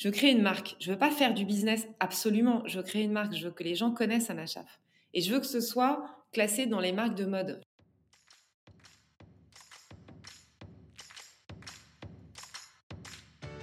[0.00, 0.76] Je créer une marque.
[0.80, 2.62] Je veux pas faire du business absolument.
[2.64, 3.36] Je créer une marque.
[3.36, 4.80] Je veux que les gens connaissent Anachaf.
[5.12, 7.60] Et je veux que ce soit classé dans les marques de mode.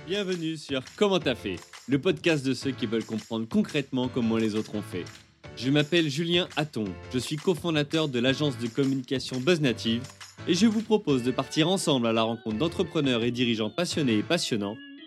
[0.05, 1.55] Bienvenue sur Comment t'as fait,
[1.87, 5.05] le podcast de ceux qui veulent comprendre concrètement comment les autres ont fait.
[5.55, 10.03] Je m'appelle Julien Hatton, je suis cofondateur de l'agence de communication BuzzNative
[10.47, 14.23] et je vous propose de partir ensemble à la rencontre d'entrepreneurs et dirigeants passionnés et
[14.23, 14.77] passionnants,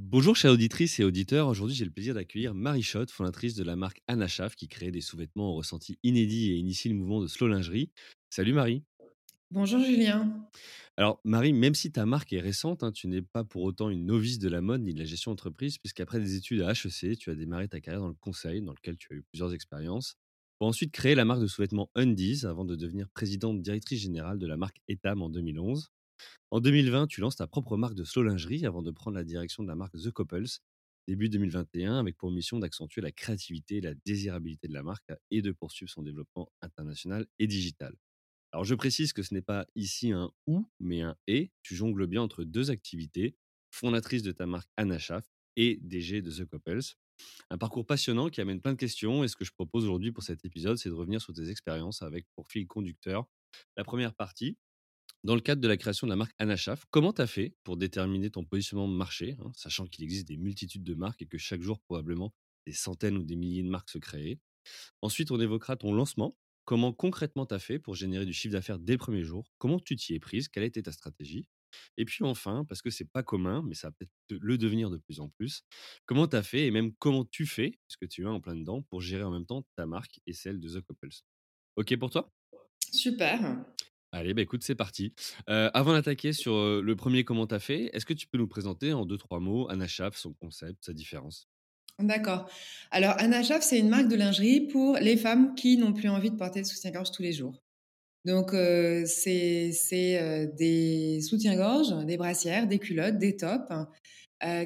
[0.00, 3.74] Bonjour chères auditrices et auditeurs, aujourd'hui j'ai le plaisir d'accueillir Marie Schott, fondatrice de la
[3.74, 7.48] marque Anachaf qui crée des sous-vêtements au ressenti inédit et initie le mouvement de slow
[7.48, 7.90] lingerie.
[8.30, 8.84] Salut Marie
[9.50, 10.46] Bonjour Julien
[10.96, 14.04] alors, Marie, même si ta marque est récente, hein, tu n'es pas pour autant une
[14.04, 17.30] novice de la mode ni de la gestion d'entreprise, puisqu'après des études à HEC, tu
[17.30, 20.16] as démarré ta carrière dans le conseil, dans lequel tu as eu plusieurs expériences,
[20.58, 24.46] pour ensuite créer la marque de sous-vêtements Undies avant de devenir présidente directrice générale de
[24.48, 25.88] la marque Etam en 2011.
[26.50, 29.62] En 2020, tu lances ta propre marque de slow lingerie avant de prendre la direction
[29.62, 30.60] de la marque The Couples,
[31.06, 35.42] début 2021, avec pour mission d'accentuer la créativité et la désirabilité de la marque et
[35.42, 37.94] de poursuivre son développement international et digital.
[38.52, 41.52] Alors je précise que ce n'est pas ici un ou, mais un et.
[41.62, 43.36] Tu jongles bien entre deux activités,
[43.70, 46.94] fondatrice de ta marque Anachaf et DG de The Couples.
[47.50, 50.22] Un parcours passionnant qui amène plein de questions et ce que je propose aujourd'hui pour
[50.22, 53.26] cet épisode, c'est de revenir sur tes expériences avec pour fil conducteur.
[53.76, 54.56] La première partie,
[55.24, 57.76] dans le cadre de la création de la marque Anachaf, comment tu as fait pour
[57.76, 61.38] déterminer ton positionnement de marché, hein, sachant qu'il existe des multitudes de marques et que
[61.38, 62.34] chaque jour probablement
[62.66, 64.38] des centaines ou des milliers de marques se créent
[65.02, 66.36] Ensuite, on évoquera ton lancement.
[66.64, 69.50] Comment concrètement tu as fait pour générer du chiffre d'affaires dès le premier jour?
[69.58, 70.48] Comment tu t'y es prise?
[70.48, 71.48] Quelle a été ta stratégie?
[71.96, 74.98] Et puis enfin, parce que c'est pas commun, mais ça va peut-être le devenir de
[74.98, 75.64] plus en plus,
[76.06, 78.82] comment tu as fait et même comment tu fais, puisque tu es en plein dedans,
[78.82, 81.08] pour gérer en même temps ta marque et celle de The Couples?
[81.76, 82.32] Ok pour toi?
[82.92, 83.64] Super.
[84.12, 85.12] Allez, bah écoute, c'est parti.
[85.50, 88.48] Euh, avant d'attaquer sur le premier comment tu as fait, est-ce que tu peux nous
[88.48, 91.46] présenter en deux, trois mots Anachaf, son concept, sa différence?
[91.98, 92.48] D'accord.
[92.90, 96.36] Alors, Anna c'est une marque de lingerie pour les femmes qui n'ont plus envie de
[96.36, 97.60] porter de soutien-gorge tous les jours.
[98.24, 99.72] Donc, euh, c'est
[100.56, 103.72] des soutiens-gorge, des brassières, des culottes, des tops,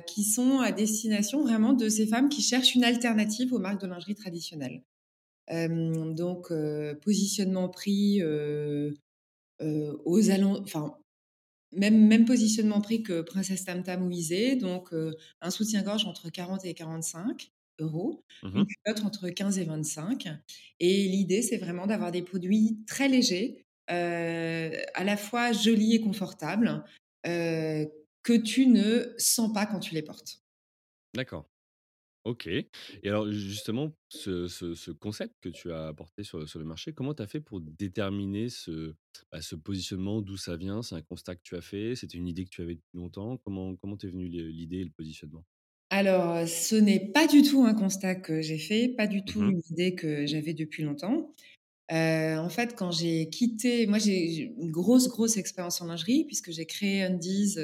[0.06, 3.88] qui sont à destination vraiment de ces femmes qui cherchent une alternative aux marques de
[3.88, 4.82] lingerie traditionnelles.
[5.48, 6.52] donc,
[7.02, 8.20] positionnement prix
[10.04, 10.96] aux allons, enfin,
[11.72, 16.30] même, même positionnement prix que Princesse Tam Tam ou Isée, donc euh, un soutien-gorge entre
[16.30, 17.50] 40 et 45
[17.80, 20.28] euros, mmh une culotte entre 15 et 25.
[20.80, 26.00] Et l'idée, c'est vraiment d'avoir des produits très légers, euh, à la fois jolis et
[26.00, 26.84] confortables,
[27.24, 30.42] que tu ne sens pas quand tu les portes.
[31.14, 31.51] D'accord.
[32.24, 32.68] OK et
[33.04, 37.26] alors justement, ce concept que tu as apporté sur sur le marché, comment tu as
[37.26, 38.94] fait pour déterminer ce,
[39.32, 40.22] bah, ce positionnement?
[40.22, 40.82] D'où ça vient?
[40.82, 41.96] C'est un constat que tu as fait?
[41.96, 43.38] C'était une idée que tu avais depuis longtemps?
[43.38, 45.44] Comment comment t'es venue l'idée et le positionnement?
[45.90, 49.52] Alors, ce n'est pas du tout un constat que j'ai fait, pas du tout Mmh
[49.52, 51.34] une idée que j'avais depuis longtemps.
[51.90, 56.66] en fait, quand j'ai quitté moi j'ai une grosse, grosse expérience en lingerie puisque j'ai
[56.66, 57.56] créé Undies,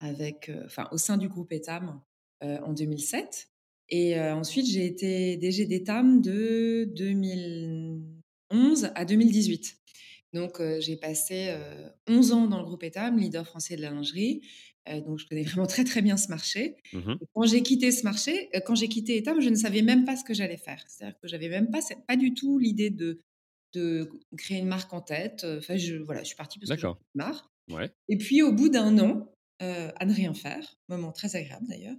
[0.00, 2.02] avec, enfin au sein du groupe Etam,
[2.42, 3.48] en 2007
[3.90, 9.76] et ensuite, j'ai été DG d'Etam de 2011 à 2018.
[10.32, 11.54] Donc, j'ai passé
[12.08, 14.40] 11 ans dans le groupe Etam, leader français de la lingerie.
[15.06, 16.76] donc, je connais vraiment très, très bien ce marché.
[16.92, 20.16] Mmh quand j'ai quitté ce marché, quand j'ai quitté Etam, je ne savais même pas
[20.16, 20.82] ce que j'allais faire.
[20.88, 23.20] C'est-à-dire que j'avais même pas, pas du tout l'idée de,
[23.74, 25.44] de créer une marque en tête.
[25.58, 27.52] Enfin, je, voilà, je suis partie parce que j'en marre.
[27.70, 27.90] Ouais.
[28.08, 31.94] Et puis, au bout d'un an, euh, à ne rien faire, moment très agréable d'ailleurs,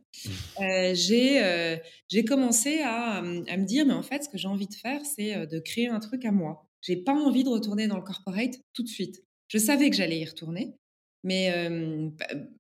[0.60, 1.78] euh, euh,
[2.10, 5.00] j'ai commencé à, à, me dire, mais en fait, ce que j'ai envie de faire,
[5.06, 6.68] c'est de créer un truc à moi.
[6.82, 9.24] J'ai pas envie de retourner dans le corporate tout de suite.
[9.48, 10.76] Je savais que j'allais y retourner,
[11.24, 11.50] mais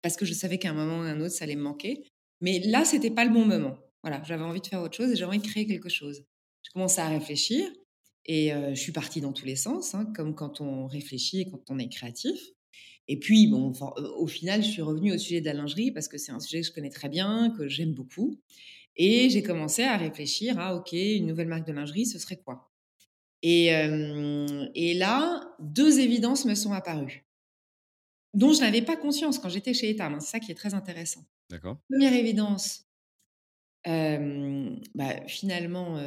[0.01, 2.03] parce que je savais qu'à un moment ou à un autre, ça allait me manquer.
[2.39, 3.77] Mais là, c'était pas le bon moment.
[4.01, 6.23] Voilà, j'avais envie de faire autre chose et j'avais envie de créer quelque chose.
[6.63, 7.69] J'ai commencé à réfléchir
[8.27, 11.69] et je suis partie dans tous les sens, hein, comme quand on réfléchit et quand
[11.69, 12.39] on est créatif.
[13.07, 13.71] Et puis, bon,
[14.17, 16.61] au final, je suis revenue au sujet de la lingerie parce que c'est un sujet
[16.61, 18.39] que je connais très bien, que j'aime beaucoup.
[18.95, 22.71] Et j'ai commencé à réfléchir à, OK, une nouvelle marque de lingerie, ce serait quoi?
[23.41, 27.27] Et, et là, deux évidences me sont apparues,
[28.33, 30.15] dont je n'avais pas conscience quand j'étais chez Etam.
[30.15, 31.23] Hein, c'est ça qui est très intéressant.
[31.51, 31.77] D'accord.
[31.91, 32.85] Première évidence,
[33.85, 35.99] bah, finalement,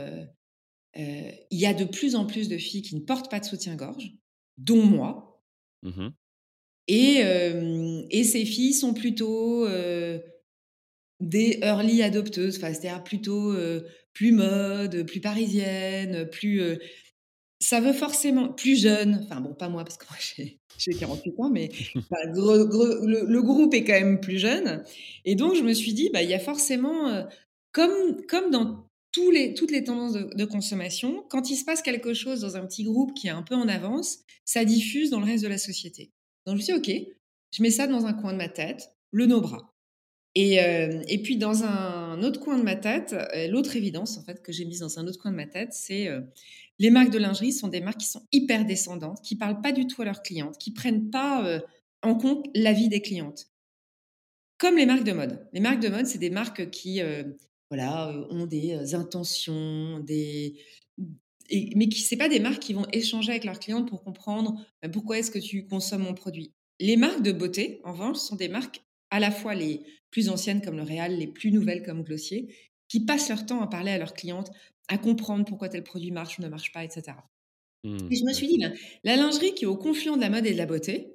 [0.96, 4.14] il y a de plus en plus de filles qui ne portent pas de soutien-gorge,
[4.56, 5.44] dont moi.
[5.82, 6.08] Mmh
[6.88, 7.22] et,
[8.10, 9.66] et, ces filles sont plutôt
[11.20, 13.54] des early adopteuses, enfin, c'est-à-dire plutôt
[14.14, 16.62] plus mode, plus parisienne, plus.
[17.60, 19.20] ça veut forcément plus jeune.
[19.24, 20.16] Enfin bon, pas moi parce que moi
[20.78, 24.82] j'ai 48 ans, mais le, groupe est quand même plus jeune.
[25.24, 27.26] Et donc je me suis dit, bah il y a forcément,
[27.72, 31.82] comme comme dans tous les, toutes les tendances de, de, consommation, quand il se passe
[31.82, 35.20] quelque chose dans un petit groupe qui est un peu en avance, ça diffuse dans
[35.20, 36.10] le reste de la société.
[36.48, 37.14] Donc je me suis dit, ok,
[37.52, 39.74] je mets ça dans un coin de ma tête, le no-bras.
[40.34, 44.22] Et, euh, et, puis dans un autre coin de ma tête, euh, l'autre évidence en
[44.22, 46.20] fait que j'ai mise dans un autre coin de ma tête, c'est euh,
[46.78, 49.86] les marques de lingerie sont des marques qui sont hyper descendantes, qui parlent pas du
[49.86, 51.60] tout à leurs clientes, qui prennent pas
[52.02, 53.48] en compte la vie des clientes.
[54.56, 55.46] Comme les marques de mode.
[55.52, 57.00] Les marques de mode, c'est des marques qui
[57.68, 60.60] voilà ont des intentions, des
[61.48, 64.60] et, mais qui c'est pas des marques qui vont échanger avec leurs clientes pour comprendre
[64.92, 66.52] pourquoi est-ce que tu consommes mon produit.
[66.80, 70.62] Les marques de beauté, en revanche, sont des marques à la fois les plus anciennes
[70.62, 72.54] comme L'Oréal, les plus nouvelles comme Glossier,
[72.88, 74.50] qui passent leur temps à parler à leurs clientes,
[74.88, 77.16] à comprendre pourquoi tel produit marche ou ne marche pas, etc.
[77.84, 78.74] Mmh, et je me suis dit, ben,
[79.04, 81.12] la lingerie qui est au confluent de la mode et de la beauté,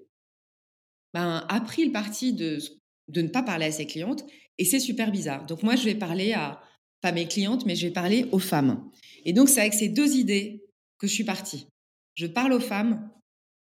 [1.14, 2.60] ben, a pris le parti de,
[3.08, 4.26] de ne pas parler à ses clientes,
[4.58, 5.46] et c'est super bizarre.
[5.46, 6.62] Donc moi, je vais parler à,
[7.04, 8.90] pas mes clientes, mais je vais parler aux femmes.
[9.26, 10.64] Et donc, c'est avec ces deux idées
[10.98, 11.68] que je suis partie.
[12.16, 13.12] Je parle aux femmes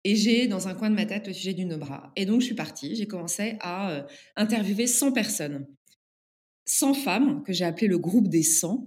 [0.04, 2.12] et j'ai dans un coin de ma tête le sujet du no-bras.
[2.14, 2.94] Et donc, je suis partie.
[2.94, 4.02] J'ai commencé à euh,
[4.36, 5.66] interviewer 100 personnes.
[6.66, 8.86] 100 femmes que j'ai appelé le groupe des 100,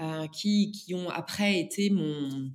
[0.00, 2.50] euh, qui, qui ont après été mon,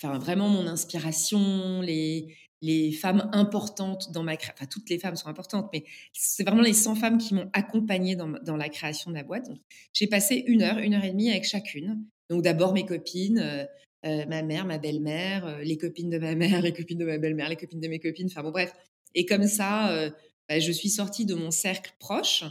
[0.00, 4.54] enfin, vraiment mon inspiration, les, les femmes importantes dans ma création.
[4.56, 5.84] Enfin, toutes les femmes sont importantes, mais
[6.14, 9.50] c'est vraiment les 100 femmes qui m'ont accompagnée dans, dans, la création de la boîte.
[9.92, 12.02] J'ai passé une heure, une heure et demie avec chacune.
[12.30, 13.64] Donc, d'abord mes copines, euh,
[14.06, 17.18] euh, ma mère, ma belle-mère, euh, les copines de ma mère, les copines de ma
[17.18, 18.28] belle-mère, les copines de mes copines.
[18.28, 18.72] Enfin bon, bref.
[19.14, 20.10] Et comme ça,
[20.48, 22.44] bah, je suis sortie de mon cercle proche.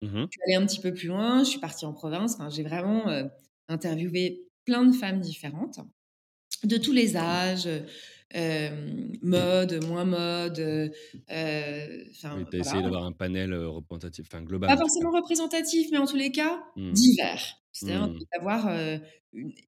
[0.00, 1.44] Mmh je suis allée un petit peu plus loin.
[1.44, 2.34] Je suis partie en province.
[2.34, 3.04] Enfin, j'ai vraiment
[3.68, 5.78] interviewé plein de femmes différentes,
[6.64, 7.68] de tous les âges.
[8.34, 10.58] Mode, moins mode.
[10.58, 10.88] Euh,
[11.28, 14.68] oui, tu as essayé d'avoir un panel représentatif, enfin global.
[14.68, 16.92] Pas forcément représentatif, mais en tous les cas, mmh.
[16.92, 17.60] divers.
[17.72, 18.18] C'est-à-dire mmh.
[18.32, 18.70] d'avoir.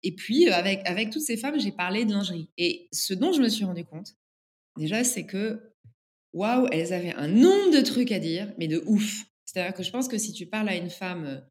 [0.03, 2.49] et puis, avec, avec toutes ces femmes, j'ai parlé de lingerie.
[2.59, 4.15] Et ce dont je me suis rendu compte,
[4.77, 5.61] déjà, c'est que,
[6.33, 9.25] waouh, elles avaient un nombre de trucs à dire, mais de ouf.
[9.45, 11.43] C'est-à-dire que je pense que si tu parles à une femme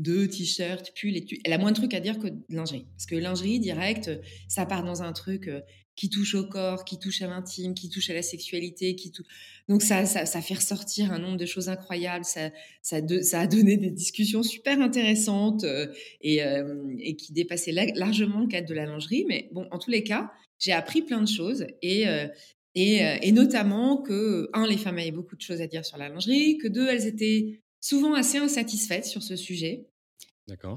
[0.00, 2.86] de t-shirts, pulls, elle a moins de trucs à dire que de lingerie.
[2.96, 4.10] Parce que lingerie, direct,
[4.48, 5.50] ça part dans un truc
[6.00, 9.26] qui touche au corps, qui touche à l'intime, qui touche à la sexualité, qui touche...
[9.68, 12.50] Donc ça, ça, fait ressortir un nombre de choses incroyables, ça,
[12.80, 12.96] ça,
[13.38, 15.88] a donné des discussions super intéressantes euh,
[16.24, 19.26] euh, et, qui dépassaient largement le cadre de la lingerie.
[19.28, 22.28] Mais bon, en tous les cas, j'ai appris plein de choses et, euh,
[22.74, 26.56] et, notamment que, un, les femmes avaient beaucoup de choses à dire sur la lingerie,
[26.56, 29.84] que deux, elles étaient souvent assez insatisfaites sur ce sujet.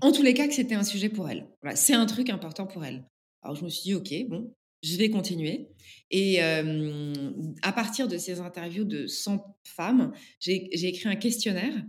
[0.02, 1.48] En tous les cas, que c'était un sujet pour elles.
[1.62, 3.06] Voilà, c'est un truc important pour elles.
[3.42, 4.54] Alors je me suis dit, ok, bon,
[4.84, 5.70] je vais continuer.
[6.12, 11.84] Et à partir de ces interviews de 100 femmes, j'ai écrit un questionnaire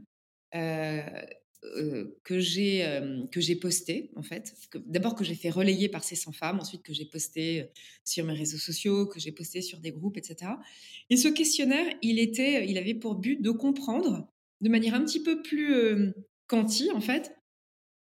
[2.23, 4.55] que j'ai posté, en fait.
[4.87, 7.71] D'abord que j'ai fait relayer par ces 100 femmes, ensuite que j'ai posté
[8.05, 10.53] sur mes réseaux sociaux, que j'ai posté sur des groupes, etc.
[11.11, 14.29] Et ce questionnaire, il, était, il avait pour but de comprendre
[14.61, 16.15] de manière un petit peu plus
[16.47, 17.37] quanti, en fait,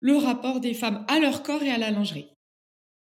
[0.00, 2.28] le rapport des femmes à leur corps et à la lingerie.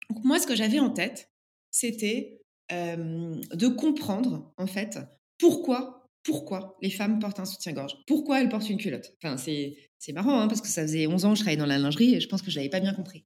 [0.09, 1.32] Donc moi, ce que j'avais en tête,
[1.73, 2.38] c'était
[2.71, 4.99] de comprendre, en fait,
[5.38, 9.12] pourquoi, pourquoi les femmes portent un soutien-gorge, pourquoi elles portent une culotte.
[9.23, 11.79] Enfin, c'est, marrant, hein, parce que ça faisait 11 ans que je travaillais dans la
[11.79, 13.25] lingerie et je pense que je l'avais pas bien compris.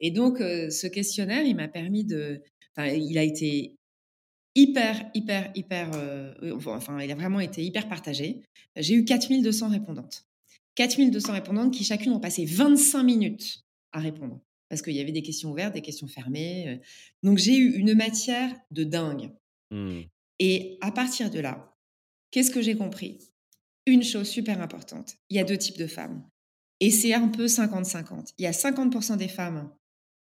[0.00, 2.40] Et donc, ce questionnaire, il m'a permis de...
[2.76, 3.74] Enfin, il a été
[4.54, 5.90] hyper, hyper, hyper...
[6.66, 8.42] enfin, il a vraiment été hyper partagé.
[8.76, 10.24] J'ai eu 4200 répondantes.
[10.76, 15.22] 4200 répondantes qui chacune ont passé 25 minutes à répondre parce qu'il y avait des
[15.22, 16.80] questions ouvertes, des questions fermées.
[17.22, 19.30] Donc j'ai eu une matière de dingue.
[19.70, 20.00] Mmh.
[20.38, 21.76] Et à partir de là,
[22.30, 23.18] qu'est-ce que j'ai compris?
[23.86, 26.28] Une chose super importante, il y a deux types de femmes.
[26.80, 28.34] Et c'est un peu 50-50.
[28.38, 29.72] Il y a 50% des femmes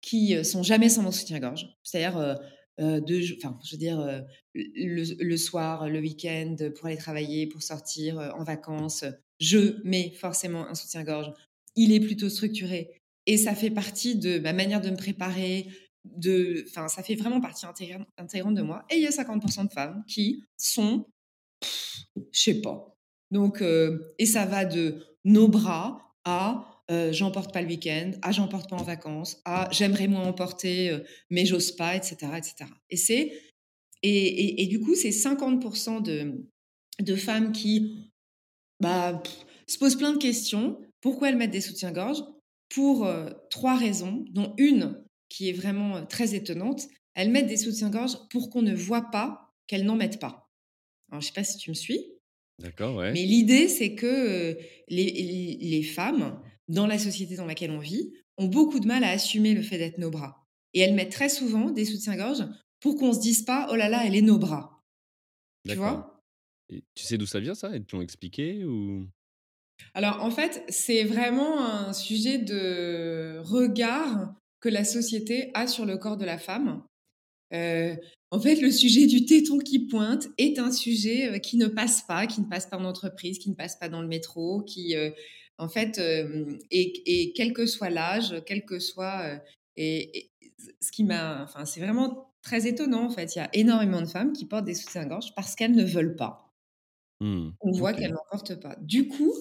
[0.02, 1.68] qui sont jamais sans mon soutien-gorge.
[1.84, 2.40] C'est-à-dire,
[2.80, 8.44] de, enfin, je veux dire, le, soir, le week-end, pour aller travailler, pour sortir en
[8.44, 9.06] vacances,
[9.40, 11.32] je mets forcément un soutien-gorge.
[11.76, 13.03] Il est plutôt structuré.
[13.26, 15.68] Et ça fait partie de ma manière de me préparer,
[16.04, 18.86] de, enfin, ça fait vraiment partie intégrante, de moi.
[18.90, 21.06] Et il y a 50% de femmes qui sont,
[22.32, 22.96] je sais pas.
[23.32, 28.32] Donc, euh, et ça va de nos bras à euh, j'emporte pas le week-end, ah,
[28.32, 31.00] j'emporte pas en vacances, ah, j'aimerais moins emporter, euh,
[31.30, 32.70] mais j'ose pas, etc., etc.
[32.90, 33.32] Et c'est
[34.06, 36.46] et, du coup, c'est 50% de,
[37.00, 38.12] de femmes qui
[38.82, 39.24] bah,
[39.66, 40.78] se posent plein de questions.
[41.00, 42.22] Pourquoi elles mettent des soutiens-gorge?
[42.74, 46.88] Pour euh, trois raisons, dont une qui est vraiment euh, très étonnante.
[47.16, 50.50] Elles mettent des soutiens-gorge pour qu'on ne voit pas qu'elles n'en mettent pas.
[51.12, 52.00] Alors, je sais pas si tu me suis.
[52.60, 53.14] D'accord, ouais.
[53.14, 54.56] Mais l'idée, c'est que euh,
[54.90, 59.10] les, les femmes, dans la société dans laquelle on vit, ont beaucoup de mal à
[59.10, 60.48] assumer le fait d'être nos bras.
[60.74, 62.46] Et elles mettent très souvent des soutiens-gorge
[62.80, 64.82] pour qu'on se dise pas, oh là là, elle est nos bras.
[65.68, 66.22] Tu vois?
[66.70, 67.76] Et tu sais d'où ça vient ça?
[67.76, 69.08] Ils te l'ont expliqué ou?
[69.94, 75.98] Alors, en fait, c'est vraiment un sujet de regard que la société a sur le
[75.98, 76.84] corps de la femme.
[77.54, 77.96] Euh,
[78.34, 82.02] en fait, le sujet du téton qui pointe est un sujet euh, qui ne passe
[82.02, 84.96] pas, qui ne passe pas en entreprise, qui ne passe pas dans le métro, qui,
[84.96, 85.12] euh,
[85.60, 89.40] en fait, euh, et, et, quel que soit l'âge, quel que soit,
[89.76, 90.32] et, et,
[90.82, 93.06] ce qui m'a, enfin, c'est vraiment très étonnant.
[93.06, 95.86] En fait, il y a énormément de femmes qui portent des soutiens-gorge parce qu'elles ne
[95.86, 96.52] veulent pas.
[97.20, 98.76] Mmh, On voit qu'elles n'en portent pas.
[98.82, 99.32] Du coup,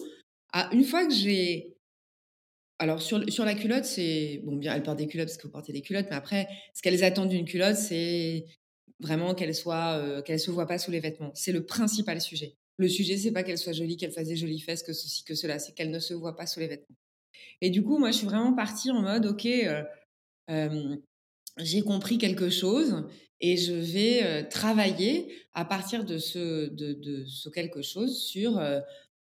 [0.53, 1.77] à une fois que j'ai
[2.79, 5.53] alors sur, sur la culotte, c'est bon bien, elles portent des culottes parce qu'il faut
[5.53, 8.45] porter des culottes, mais après, ce qu'elles attendent d'une culotte, c'est
[8.99, 11.31] vraiment qu'elle soit, euh, qu'elle se voit pas sous les vêtements.
[11.35, 12.57] C'est le principal sujet.
[12.79, 15.37] Le sujet, c'est pas qu'elle soit jolie, qu'elle fasse des jolies fesses, que ceci, que
[15.37, 16.97] cela, c'est qu'elle ne se voit pas sous les vêtements.
[17.61, 19.47] Et du coup, moi, je suis vraiment partie en mode, ok,
[20.51, 20.97] euh,
[21.59, 23.05] j'ai compris quelque chose
[23.41, 28.61] et je vais euh, travailler à partir de ce, de, de ce quelque chose sur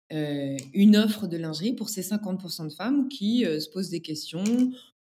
[0.09, 4.43] une offre de lingerie pour ces 50% de femmes qui euh, se posent des questions,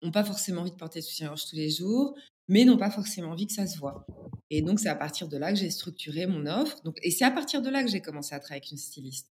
[0.04, 2.16] n'ont pas forcément envie de porter de soutien-gorge tous les jours,
[2.48, 4.06] mais n'ont pas forcément envie que ça se voit.
[4.50, 6.82] Et donc, c'est à partir de là que j'ai structuré mon offre.
[6.84, 9.32] Donc, et c'est à partir de là que j'ai commencé à travailler avec une styliste.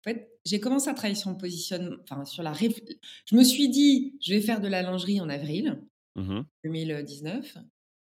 [0.00, 2.78] En fait, j'ai commencé à travailler sur mon positionnement, enfin, sur la réf...
[3.26, 5.80] Je me suis dit, je vais faire de la lingerie en avril
[6.16, 7.58] Mmh 2019.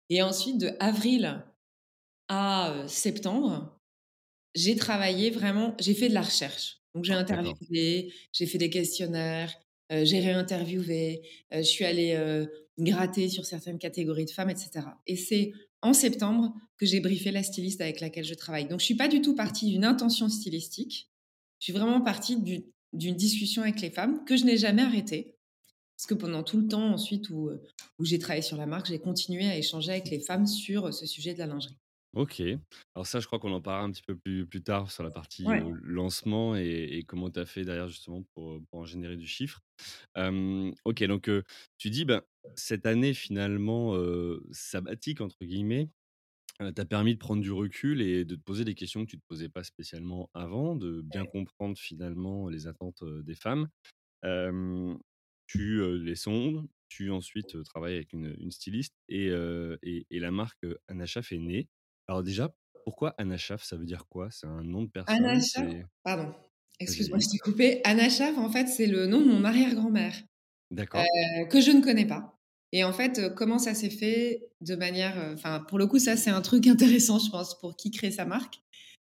[0.09, 1.43] Et ensuite, de avril
[2.29, 3.77] à euh, septembre,
[4.55, 6.76] j'ai travaillé vraiment, j'ai fait de la recherche.
[6.93, 7.37] Donc, j'ai D'accord.
[7.39, 9.53] interviewé, j'ai fait des questionnaires,
[9.91, 11.21] euh, j'ai réinterviewé,
[11.53, 12.45] euh, je suis allée euh,
[12.77, 14.87] gratter sur certaines catégories de femmes, etc.
[15.05, 15.51] Et c'est
[15.81, 18.67] en septembre que j'ai briefé la styliste avec laquelle je travaille.
[18.67, 21.09] Donc, je suis pas du tout partie d'une intention stylistique.
[21.59, 25.35] Je suis vraiment partie du- d'une discussion avec les femmes que je n'ai jamais arrêtée.
[25.97, 27.49] Parce que pendant tout le temps ensuite où,
[27.97, 31.07] où j'ai travaillé sur la marque, j'ai continué à échanger avec les femmes sur ce
[31.07, 31.75] sujet de la lingerie.
[32.17, 32.41] OK.
[32.95, 35.11] Alors ça, je crois qu'on en parlera un petit peu plus plus tard sur la
[35.11, 35.67] partie, Ouais.
[35.83, 36.65] lancement et
[36.97, 39.61] et comment tu as fait derrière justement pour, pour en générer du chiffre.
[40.85, 41.29] OK, donc
[41.77, 42.21] tu dis, ben,
[42.55, 45.89] cette année finalement, heu, «sabbatique» entre guillemets,
[46.61, 49.17] heu, t'a permis de prendre du recul et de te poser des questions que tu
[49.19, 53.69] te posais pas spécialement avant, de bien comprendre finalement les attentes, des femmes.
[55.47, 59.27] Tu, les sondes, tu ensuite, travailles avec une, une styliste et
[59.83, 61.69] et et la marque, heu, Anachaf est née.
[62.09, 63.63] Alors déjà, pourquoi Anachaf?
[63.63, 64.29] Ça veut dire quoi?
[64.31, 65.39] C'est un nom de Anna personne?
[65.39, 66.33] C'est pardon,
[66.79, 67.81] excuse-moi, je t'ai coupé.
[67.85, 70.13] Anna Schaaf, en fait, c'est le nom de mon arrière-grand-mère,
[70.71, 71.09] D'accord.
[71.41, 72.39] heu, que je ne connais pas.
[72.73, 75.99] Et en fait, heu, comment ça s'est fait de manière, heu, enfin, pour le coup,
[75.99, 78.61] ça, c'est un truc intéressant, je pense, pour qui crée sa marque.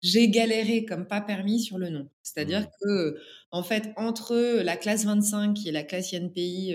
[0.03, 2.11] J'ai galéré comme pas permis sur le nom.
[2.23, 2.71] C'est-à-dire Mmh.
[2.83, 3.19] que,
[3.53, 6.75] en fait, entre la classe 25, qui est la classe INPI,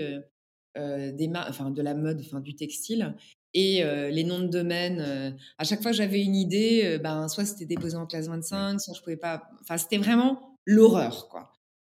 [0.76, 3.16] des enfin, de la mode, enfin, du textile
[3.54, 7.66] et les noms de domaine, à chaque fois que j'avais une idée, ben, soit c'était
[7.66, 8.70] déposé en classe Ouais.
[8.74, 11.52] 25, soit je pouvais pas enfin, c'était vraiment l'horreur, quoi.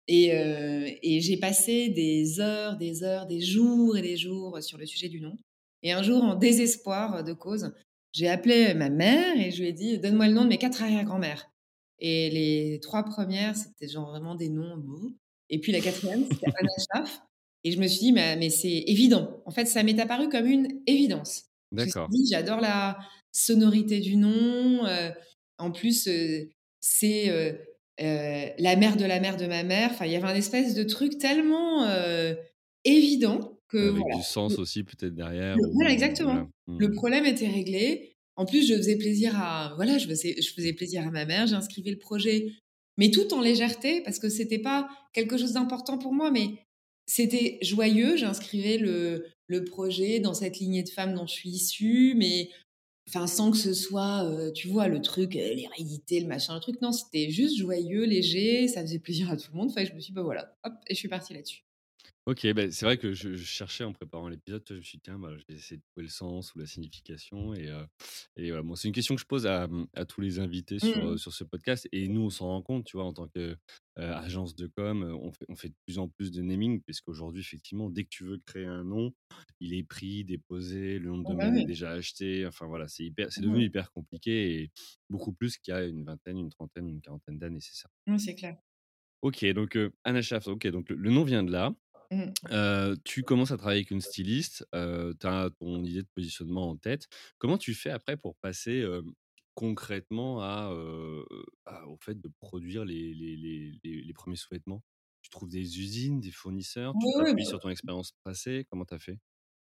[0.09, 0.29] Et
[1.03, 5.09] et j'ai passé des heures, des heures, des jours et des jours sur le sujet
[5.09, 5.39] du nom.
[5.83, 7.73] Et un jour, en désespoir de cause,
[8.13, 10.83] j'ai appelé ma mère et je lui ai dit: «Donne-moi le nom de mes 4
[10.83, 11.51] arrière-grand-mères».
[12.01, 15.15] Et les 3 premières, c'était genre vraiment des noms, bon.
[15.51, 17.23] Et puis la quatrième, c'était Anna Schaaf
[17.65, 19.43] et je me suis dit: «Mais mais c'est évident».
[19.47, 21.45] En fait, ça m'est apparu comme une évidence.
[21.73, 22.15] D'accord.
[22.31, 22.99] «J'adore la
[23.33, 25.13] sonorité du nom, heu,
[25.59, 27.59] en plus, heu, c'est, heu,
[28.59, 29.91] la mère de la mère de ma mère».
[29.93, 31.87] Enfin, il y avait un espèce de truc tellement,
[32.85, 34.09] évident que Avec voilà.
[34.09, 35.15] du sens aussi peut-être
[35.53, 36.45] Le derrière voilà, ou voilà.
[36.45, 36.49] exactement.
[36.77, 36.93] Le Mmh.
[36.93, 38.17] problème était réglé.
[38.37, 41.47] En plus, je faisais plaisir à voilà, je faisais je faisais plaisir à ma mère,
[41.47, 42.53] j'inscrivais le projet,
[42.99, 46.64] mais tout en légèreté parce que c'était pas quelque chose d'important pour moi, mais
[47.07, 48.17] c'était joyeux.
[48.17, 52.49] J'inscrivais le le projet dans cette lignée de femmes dont je suis issue, mais
[53.09, 56.61] enfin, sans que ce soit, heu, tu vois, le truc, heu, l'hérédité, le machin, le
[56.61, 56.81] truc.
[56.83, 59.71] Non, c'était juste joyeux, léger, ça faisait plaisir à tout le monde.
[59.71, 61.64] Enfin, je me suis dit: «Bah, voilà, hop» et je suis partie là-dessus.
[62.27, 64.85] OK, beh, c'est vrai que je je cherchais en préparant l'épisode, tu vois, je me
[64.85, 67.69] suis dit: «Tiens, bah, je vais essayer de trouver le sens ou la signification» et
[67.69, 67.87] heu
[68.37, 68.63] et voilà.
[68.63, 71.19] Bon, c'est une question que je pose à, mmh, à tous les invités sur, Mmh.
[71.19, 73.57] sur ce podcast et nous, on s'en rend compte, tu vois, en tant que, heu,
[73.99, 77.91] agence de com, on fait on fait de plus en plus de naming puisqu'aujourd'hui, effectivement,
[77.91, 79.13] dès que tu veux créer un nom,
[79.61, 81.67] il est pris, déposé, le nom de Ah bah, domaine est oui.
[81.67, 82.47] déjà acheté.
[82.47, 84.71] Enfin, voilà, c'est hyper c'est devenu Mmh hyper compliqué et
[85.11, 87.91] beaucoup plus qu'il y a une vingtaine, une trentaine, une quarantaine d'années, c'est ça.
[88.07, 88.57] Mmh, c'est clair.
[89.23, 91.75] OK, donc heu, Anna Schaaf, OK, donc le le nom vient de là.
[92.15, 92.33] Mmh.
[93.05, 96.77] Tu commences à travailler avec une styliste, heu, tu as ton idée de positionnement en
[96.77, 97.09] tête.
[97.39, 98.85] Comment tu fais après pour passer,
[99.55, 101.25] concrètement à, heu,
[101.67, 104.83] à au fait de produire les les les les les 1 sous-vêtements?
[105.23, 106.97] Tu trouves des usines, des fournisseurs?
[106.99, 108.67] Tu Oui, t'appuies bah sur ton expérience passée?
[108.71, 109.19] Comment tu as fait?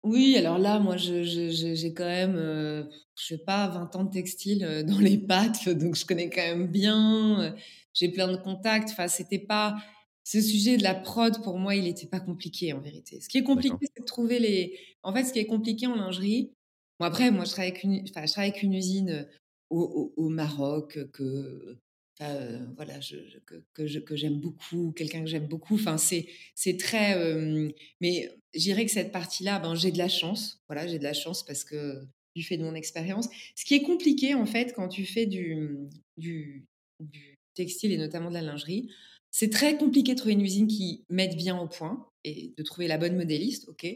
[0.03, 4.99] Oui, alors là, moi, j'ai quand même, je sais pas, 20 ans de textile, dans
[4.99, 7.55] les pattes, donc je connais quand même bien,
[7.93, 8.89] j'ai plein de contacts.
[8.91, 9.77] Enfin, c'était pas
[10.23, 13.19] ce sujet de la prod, pour moi, il était pas compliqué, en vérité.
[13.21, 15.95] Ce qui est compliqué, c'est de trouver les en fait, ce qui est compliqué en
[15.95, 16.51] lingerie
[16.99, 19.27] bon, après, moi, je travaille avec une enfin, je travaille avec une usine, heu,
[19.69, 21.77] au au au Maroc, heu, que
[22.21, 25.75] heu, voilà, je je que que je que j'aime beaucoup, quelqu'un que j'aime beaucoup.
[25.75, 30.07] Enfin, c'est c'est très, hem mais je dirais que cette partie-là, ben, j'ai de la
[30.09, 30.59] chance.
[30.69, 32.03] Voilà, j'ai de la chance parce que
[32.35, 33.29] du fait de mon expérience.
[33.55, 35.77] Ce qui est compliqué, en fait, quand tu fais du,
[36.17, 36.65] du
[36.99, 38.89] du textile et notamment de la lingerie,
[39.33, 42.87] c'est très compliqué de trouver une usine qui mette bien au point et de trouver
[42.87, 43.87] la bonne modéliste, OK.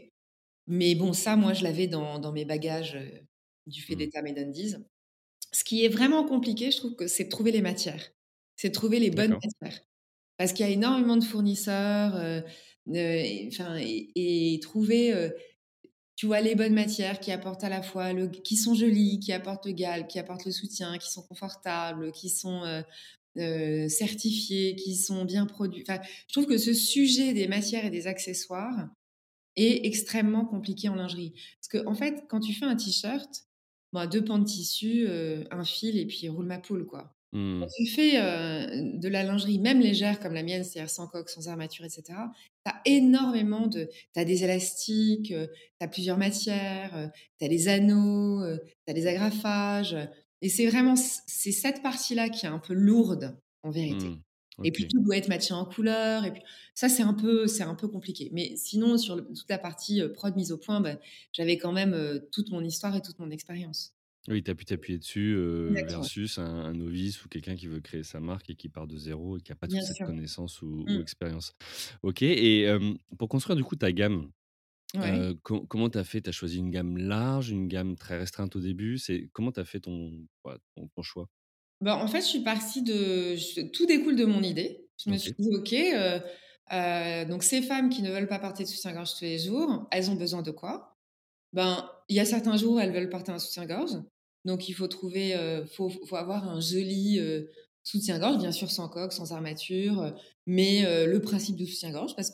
[0.68, 3.10] Mais bon, ça, moi, je l'avais dans dans mes bagages, heu,
[3.66, 3.96] du fait Mmh.
[3.96, 4.84] d'être Made in Deeze.
[5.52, 8.10] Ce qui est vraiment compliqué, je trouve que c'est de trouver les matières.
[8.56, 9.80] C'est de trouver les bonnes matières.
[10.38, 12.44] Parce qu'il y a énormément de fournisseurs, heu,
[12.88, 15.30] heu et enfin et et trouver,
[16.16, 19.32] tu vois, les bonnes matières qui apportent à la fois le qui sont jolies, qui
[19.32, 22.82] apportent le galbe, qui apportent le soutien, qui sont confortables, qui sont,
[23.38, 25.82] heu, certifiées, qui sont bien produits.
[25.88, 28.88] Enfin, je trouve que ce sujet des matières et des accessoires
[29.56, 31.34] est extrêmement compliqué en lingerie.
[31.60, 33.44] Parce qu'en fait, quand tu fais un t-shirt,
[33.92, 37.14] ben, 2 pans de tissu, heu, un fil et puis roule ma poule, quoi.
[37.60, 37.72] Quand Mmh.
[37.76, 41.48] tu fais, heu, de la lingerie, même légère comme la mienne, c'est-à-dire sans coque, sans
[41.48, 42.30] armature et cetera,
[42.64, 47.66] tu as énormément de tu as des élastiques, tu as plusieurs matières, tu as des
[47.68, 48.44] anneaux,
[48.86, 49.96] tu as des agrafages,
[50.42, 54.20] et c'est vraiment c'est cette partie-là qui est un peu lourde, en vérité
[54.58, 54.64] Mmh.
[54.64, 56.42] et puis tout doit être matché en couleur et puis
[56.74, 58.30] ça, c'est un peu c'est un peu compliqué.
[58.32, 60.98] Mais sinon, sur le toute la partie, prod, mise au point, bah,
[61.32, 63.94] j'avais quand même, toute mon histoire et toute mon expérience.
[64.26, 65.34] Oui, tu as pu t'appuyer dessus,
[65.86, 68.96] versus un un novice ou quelqu'un qui veut créer sa marque et qui part de
[68.98, 70.06] 0 et qui a pas toute Bien cette sûr.
[70.06, 70.96] connaissance ou Mmh.
[70.96, 71.54] ou expérience.
[72.02, 72.66] OK et
[73.18, 74.30] pour construire du coup ta gamme,
[74.94, 75.28] Ouais.
[75.68, 76.22] comment tu as fait?
[76.22, 78.98] Tu as choisi une gamme large, une gamme très restreinte au début?
[78.98, 80.26] C'est comment tu as fait ton
[80.74, 81.28] ton ton choix?
[81.80, 84.88] Bah, en fait, je suis partie de je tout découle de mon idée.
[84.98, 85.74] Je me suis dit: «OK,
[87.28, 90.16] donc ces femmes qui ne veulent pas porter de soutien-gorge tous les jours, elles ont
[90.16, 90.96] besoin de quoi?»
[91.52, 93.92] Ben, il y a certains jours où elles veulent porter un soutien-gorge,
[94.44, 95.36] donc il faut trouver,
[95.76, 97.20] faut faut avoir un joli,
[97.84, 100.14] soutien-gorge, bien sûr sans coque, sans armature,
[100.46, 102.30] mais le principe du soutien-gorge parce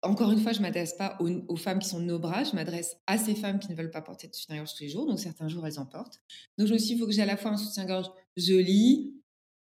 [0.00, 2.96] qu'encore une fois, je m'adresse pas aux aux femmes qui sont no bras, je m'adresse
[3.06, 5.48] à ces femmes qui ne veulent pas porter de soutien-gorge tous les jours, donc certains
[5.48, 6.20] jours, elles en portent.
[6.58, 9.14] Donc je me suis dit: «Il faut que j'ai à la fois un soutien-gorge joli,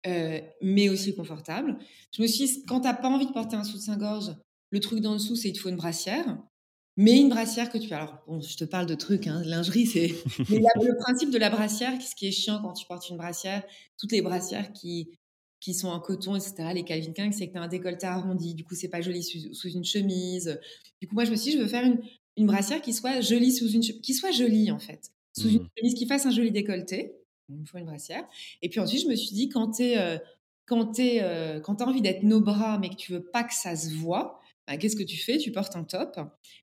[0.07, 1.77] heu, mais aussi confortable».
[2.15, 4.35] Je me suis dit: «Quand tu as pas envie de porter un soutien-gorge,
[4.71, 6.37] le truc d'en dessous, c'est il te faut une brassière».
[6.97, 9.85] Mais une brassière que tu alors bon, je te parle de trucs, hein, de lingerie,
[9.85, 10.13] c'est
[10.49, 13.15] mais la le principe de la brassière, ce qui est chiant quand tu portes une
[13.15, 13.63] brassière,
[13.97, 15.17] toutes les brassières qui
[15.59, 18.07] qui sont en coton et cetera, les Calvin Klein, c'est que tu as un décolleté
[18.07, 20.59] arrondi, du coup, c'est pas joli sous sous une chemise,
[21.01, 22.01] Du coup, moi, je me suis dit: «Je veux faire une
[22.37, 25.69] une brassière qui soit jolie sous une qui soit jolie, en fait, sous une Mmh.
[25.77, 27.15] chemise qui fasse un joli décolleté».
[27.49, 28.27] Il me faut une brassière.
[28.61, 30.19] Et puis ensuite, je me suis dit: «Quand tu heu,
[30.65, 33.75] quand es, tu as envie d'être no bras, mais que tu veux pas que ça
[33.75, 35.37] se voit, bah, qu'est-ce que tu fais?
[35.37, 36.17] Tu portes un top,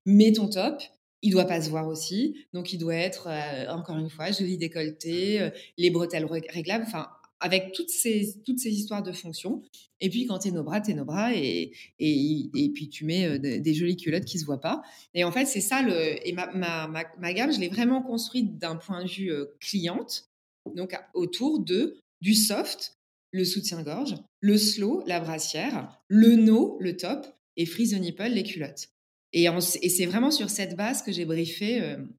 [0.05, 0.81] mais ton top,
[1.21, 4.57] il doit pas se voir aussi, donc il doit être, heu, encore une fois, joli
[4.57, 9.61] décolleté, les bretelles rég réglables, enfin, avec toutes ces toutes ces histoires de fonction
[9.99, 12.89] et puis quand tu es no bras, tu es no bras et et et puis
[12.89, 14.81] tu mets, heu, des jolies culottes qui se voient pas
[15.13, 18.57] et en fait, c'est ça le et ma ma ma gamme, je l'ai vraiment construite
[18.57, 20.29] d'un point de vue, heu, cliente,
[20.75, 22.97] donc autour de du soft,
[23.31, 28.43] le soutien-gorge, le slow, la brassière, le no, le top et freeze the nipple, les
[28.43, 28.89] culottes
[29.33, 32.13] et et c'est vraiment sur cette base que j'ai briefé, hem,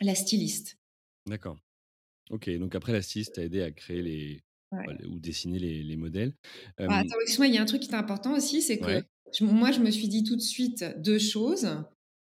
[0.00, 0.78] la styliste.
[1.26, 1.58] D'accord.
[2.30, 5.04] OK, donc après la styliste t'a aidé à créer les Ouais.
[5.06, 6.34] ou dessiner les les modèles.
[6.78, 9.02] Ah, attends, excuse-moi, il y a un truc qui est important aussi, c'est que ouais,
[9.38, 11.68] je moi, je me suis dit tout de suite 2 choses.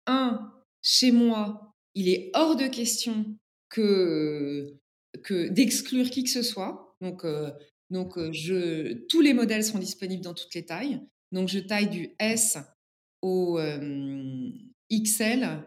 [0.06, 0.52] Un,
[0.82, 3.24] chez moi, il est hors de question
[3.70, 4.76] que
[5.22, 6.96] que d'exclure qui que ce soit.
[7.00, 7.52] Donc heu
[7.90, 11.00] donc je tous les modèles sont disponibles dans toutes les tailles.
[11.32, 12.58] Donc je taille du S
[13.22, 14.50] au euh,
[14.92, 15.64] XL.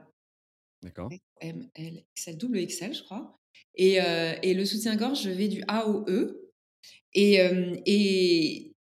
[0.83, 1.09] D'accord.
[1.41, 3.35] ML, XL, double XL, je crois.
[3.75, 6.46] Et, euh, et le soutien-gorge, je vais du A au E.
[7.17, 8.75] Et, euh, et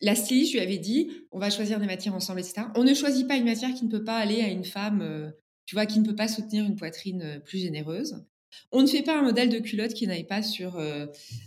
[0.00, 2.68] la styliste, je lui avait dit, on va choisir des matières ensemble, etc.
[2.76, 5.32] On ne choisit pas une matière qui ne peut pas aller à une femme,
[5.66, 8.24] tu vois, qui ne peut pas soutenir une poitrine plus généreuse.
[8.70, 10.78] On ne fait pas un modèle de culotte qui n'aille pas sur,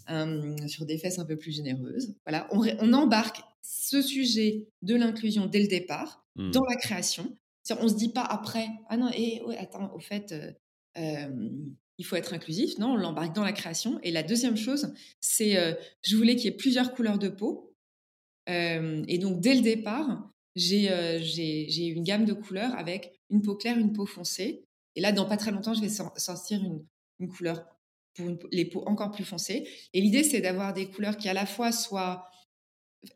[0.08, 2.15] un, sur des fesses un peu plus généreuses.
[2.26, 6.52] Voilà, on, on embarque ce sujet de l'inclusion dès le départ mmh.
[6.52, 7.38] dans la création.
[7.80, 10.34] On se dit pas après, ah non, et ouais, attends, au fait,
[11.97, 12.77] il faut être inclusif.
[12.77, 13.99] Non, on l'embarque dans la création.
[14.03, 15.58] Et la deuxième chose, c'est,
[16.01, 17.73] je voulais qu'il y ait plusieurs couleurs de peau.
[18.47, 23.93] et donc, dès le départ, j'ai une gamme de couleurs avec une peau claire, une
[23.93, 24.65] peau foncée.
[24.95, 26.86] Et là, dans pas très longtemps, je vais sortir une,
[27.19, 27.65] une couleur
[28.13, 29.67] pour les peaux encore plus foncées.
[29.93, 32.29] Et l'idée, c'est d'avoir des couleurs qui à la fois soient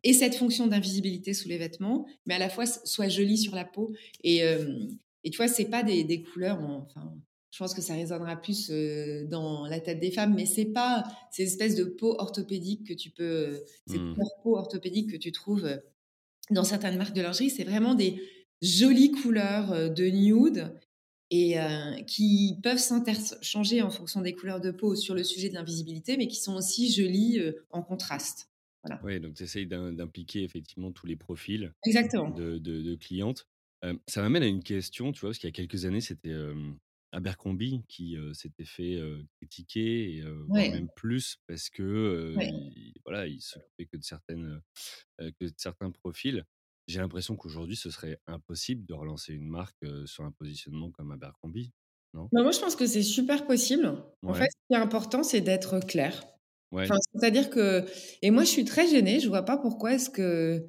[0.04, 3.66] et cette fonction d'invisibilité sous les vêtements, mais à la fois soient jolies sur la
[3.66, 3.94] peau.
[4.24, 4.42] Et,
[5.24, 7.14] et tu vois, c'est pas des, des couleurs, enfin,
[7.52, 8.70] je pense que ça résonnera plus
[9.30, 13.10] dans la tête des femmes, mais c'est pas ces espèces de peau orthopédiques que tu
[13.10, 14.14] peux, ces mmh.
[14.14, 15.68] couleurs peau orthopédiques que tu trouves
[16.52, 17.50] dans certaines marques de lingerie.
[17.50, 18.22] C'est vraiment des
[18.62, 20.72] jolies couleurs de nude
[21.32, 21.56] et
[22.08, 26.28] qui peuvent s'interchanger en fonction des couleurs de peau sur le sujet de l'invisibilité, mais
[26.28, 28.50] qui sont aussi jolies en contraste.
[28.84, 29.02] Voilà.
[29.04, 32.30] Oui, donc tu essayes d'impliquer effectivement tous les profils Exactement.
[32.30, 33.48] De, de, clientes.
[34.08, 36.34] ça m'amène à une question, tu vois, parce qu'il y a quelques années, c'était
[37.12, 39.00] Abercrombie qui s'était fait
[39.38, 44.62] critiquer, et même plus, parce que il, voilà, il s'occupait que de certaines
[45.20, 46.46] que de certains profils.
[46.88, 51.72] J'ai l'impression qu'aujourd'hui, ce serait impossible de relancer une marque sur un positionnement comme Abercrombie,
[52.14, 52.30] non?
[52.32, 54.04] Bah, Moi, je pense que c'est super possible.
[54.24, 56.24] En fait, ce qui est important, c'est d'être clair.
[56.72, 57.86] C'est-à-dire que...
[58.22, 59.20] Et moi, je suis très gênée.
[59.20, 60.66] Je vois pas pourquoi est-ce que...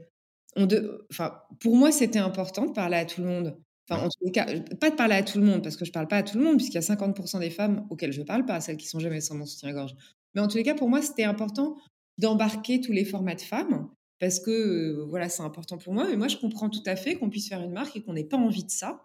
[0.56, 1.06] On de...
[1.10, 3.56] enfin, pour moi, c'était important de parler à tout le monde.
[3.90, 4.46] Enfin, en tous les cas,
[4.80, 6.44] pas de parler à tout le monde, parce que je parle pas à tout le
[6.44, 9.20] monde, puisqu'il y a 50% des femmes auxquelles je parle pas, celles qui sont jamais
[9.20, 9.94] sans mon soutien-gorge.
[10.34, 11.76] Mais en tous les cas, pour moi, c'était important
[12.18, 13.88] d'embarquer tous les formats de femmes
[14.20, 16.06] parce que voilà, c'est important pour moi.
[16.08, 18.24] Mais moi, je comprends tout à fait qu'on puisse faire une marque et qu'on n'ait
[18.24, 19.02] pas envie de ça.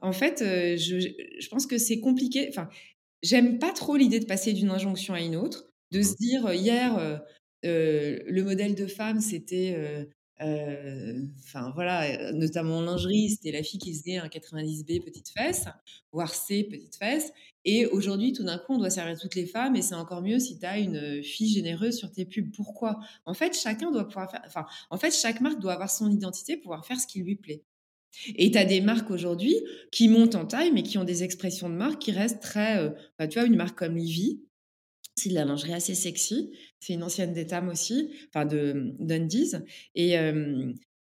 [0.00, 2.48] En fait, je, pense que c'est compliqué.
[2.50, 2.68] Enfin,
[3.22, 7.22] j'aime pas trop l'idée de passer d'une injonction à une autre, de se dire hier,
[7.62, 10.08] le modèle de femme, c'était
[11.38, 15.66] enfin voilà, notamment en lingerie, c'était la fille qui faisait un 90B petite fesse,
[16.12, 17.32] voire C petite fesse.
[17.64, 20.38] Et aujourd'hui, tout d'un coup, on doit servir toutes les femmes et c'est encore mieux
[20.38, 22.52] si tu as une fille généreuse sur tes pubs.
[22.54, 23.00] Pourquoi?
[23.24, 26.56] En fait, chacun doit pouvoir faire, enfin, en fait, chaque marque doit avoir son identité,
[26.56, 27.64] pouvoir faire ce qui lui plaît.
[28.36, 29.56] Et tu as des marques aujourd'hui
[29.90, 32.94] qui montent en taille, mais qui ont des expressions de marque qui restent très.
[33.18, 34.43] Bah, tu vois, une marque comme Livy,
[35.16, 36.52] c'est de la lingerie assez sexy.
[36.80, 39.52] C'est une ancienne d'Etam aussi, enfin de d'Undies.
[39.94, 40.14] Et,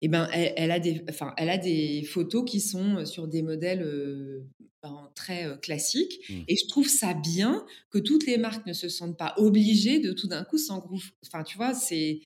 [0.02, 4.44] et ben, elle, a des, enfin, elle a des photos qui sont sur des modèles
[4.82, 6.20] ben, très classiques.
[6.30, 6.42] Mmh.
[6.48, 10.12] Et je trouve ça bien que toutes les marques ne se sentent pas obligées de
[10.14, 11.14] tout d'un coup s'engouffrer.
[11.26, 12.22] Enfin, tu vois, c'est.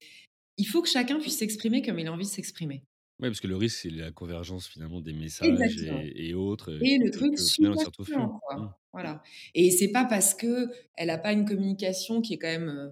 [0.59, 2.83] Il faut que chacun puisse s'exprimer comme il a envie de s'exprimer.
[3.19, 5.49] Oui, parce que le risque, c'est la convergence finalement des messages
[6.15, 6.77] et, autres.
[6.83, 8.79] Et le truc super quoi.
[8.97, 9.01] Mmh.
[9.01, 9.23] Voilà.
[9.53, 12.91] Et c'est pas parce que elle a pas une communication qui est quand même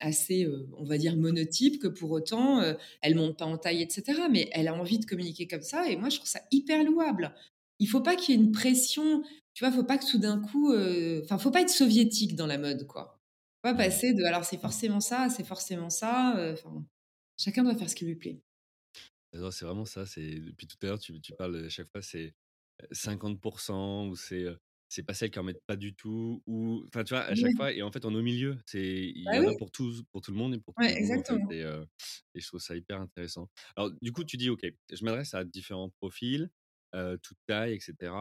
[0.00, 2.62] assez, on va dire, monotype que pour autant
[3.00, 4.20] elle monte pas en taille, etc.
[4.30, 5.88] Mais elle a envie de communiquer comme ça.
[5.88, 7.34] Et moi, je trouve ça hyper louable.
[7.78, 9.22] Il faut pas qu'il y ait une pression.
[9.54, 10.74] Tu vois, faut pas que tout d'un coup,
[11.22, 13.18] enfin, faut pas être soviétique dans la mode, quoi.
[13.56, 13.78] Faut pas mmh.
[13.78, 16.34] passer de, alors c'est forcément ça, c'est forcément ça.
[16.52, 16.84] Enfin,
[17.38, 18.42] chacun doit faire ce qui lui plaît.
[19.32, 20.04] C'est vraiment ça.
[20.04, 22.34] C'est depuis tout à l'heure, tu, tu parles à chaque fois, c'est
[22.92, 24.44] 50% ou c'est
[24.88, 27.56] c'est pas celles qui en mettent pas du tout ou enfin tu vois à chaque
[27.56, 29.70] fois et en fait on est au milieu c'est il y bah en a pour
[29.70, 31.60] tout pour tout le monde et pour tout le monde et,
[32.34, 33.48] et, je trouve ça hyper intéressant.
[33.76, 36.48] Alors du coup tu dis ok je m'adresse à différents profils
[36.94, 38.12] euh, toute taille etc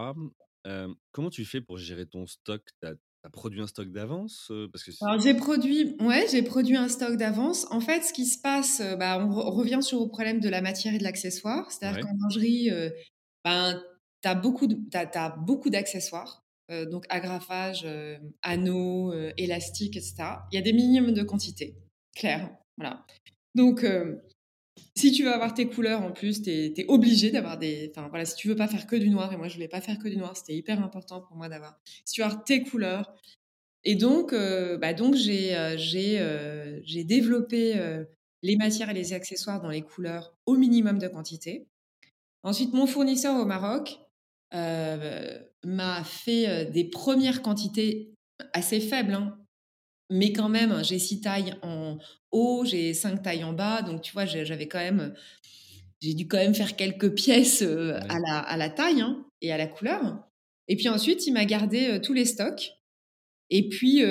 [1.12, 2.62] comment tu fais pour gérer ton stock?
[2.82, 2.94] T'as
[3.32, 7.66] produit un stock d'avance parce que Alors j'ai produit, ouais, j'ai produit un stock d'avance.
[7.72, 10.94] En fait, ce qui se passe, bah, on, revient sur le problème de la matière
[10.94, 11.72] et de l'accessoire.
[11.72, 12.70] C'est-à-dire qu'en lingerie,
[13.44, 13.82] ben,
[14.22, 14.68] tu as beaucoup,
[15.40, 15.70] beaucoup
[16.70, 17.88] d'accessoires, donc agrafage,
[18.42, 20.16] anneaux, élastiques, etc.
[20.52, 21.76] Il y a des minimums de quantité,
[22.16, 22.50] clair.
[22.78, 23.06] Voilà.
[23.54, 23.86] Donc
[24.96, 27.92] si tu veux avoir tes couleurs en plus, tu es, obligé d'avoir des.
[27.92, 29.82] Enfin voilà, si tu veux pas faire que du noir, et moi je voulais pas
[29.82, 31.80] faire que du noir, c'était hyper important pour moi d'avoir.
[32.06, 33.14] Si tu avoir tes couleurs.
[33.88, 37.80] Et donc, euh, bah donc euh, euh, j'ai développé
[38.42, 41.68] les matières et les accessoires dans les couleurs au minimum de quantité.
[42.44, 44.00] Ensuite, mon fournisseur au Maroc
[44.52, 48.14] m'a fait des premières quantités
[48.54, 49.38] assez faibles, hein,
[50.12, 51.98] mais quand même, j'ai six tailles en
[52.32, 53.82] haut, j'ai cinq tailles en bas.
[53.82, 55.16] Donc, tu vois, j'avais quand même.
[56.02, 59.58] j'ai dû quand même faire quelques pièces à, la, à la taille hein, et à
[59.58, 60.20] la couleur.
[60.68, 62.74] Et puis ensuite, il m'a gardé tous les stocks.
[63.50, 64.04] Et puis,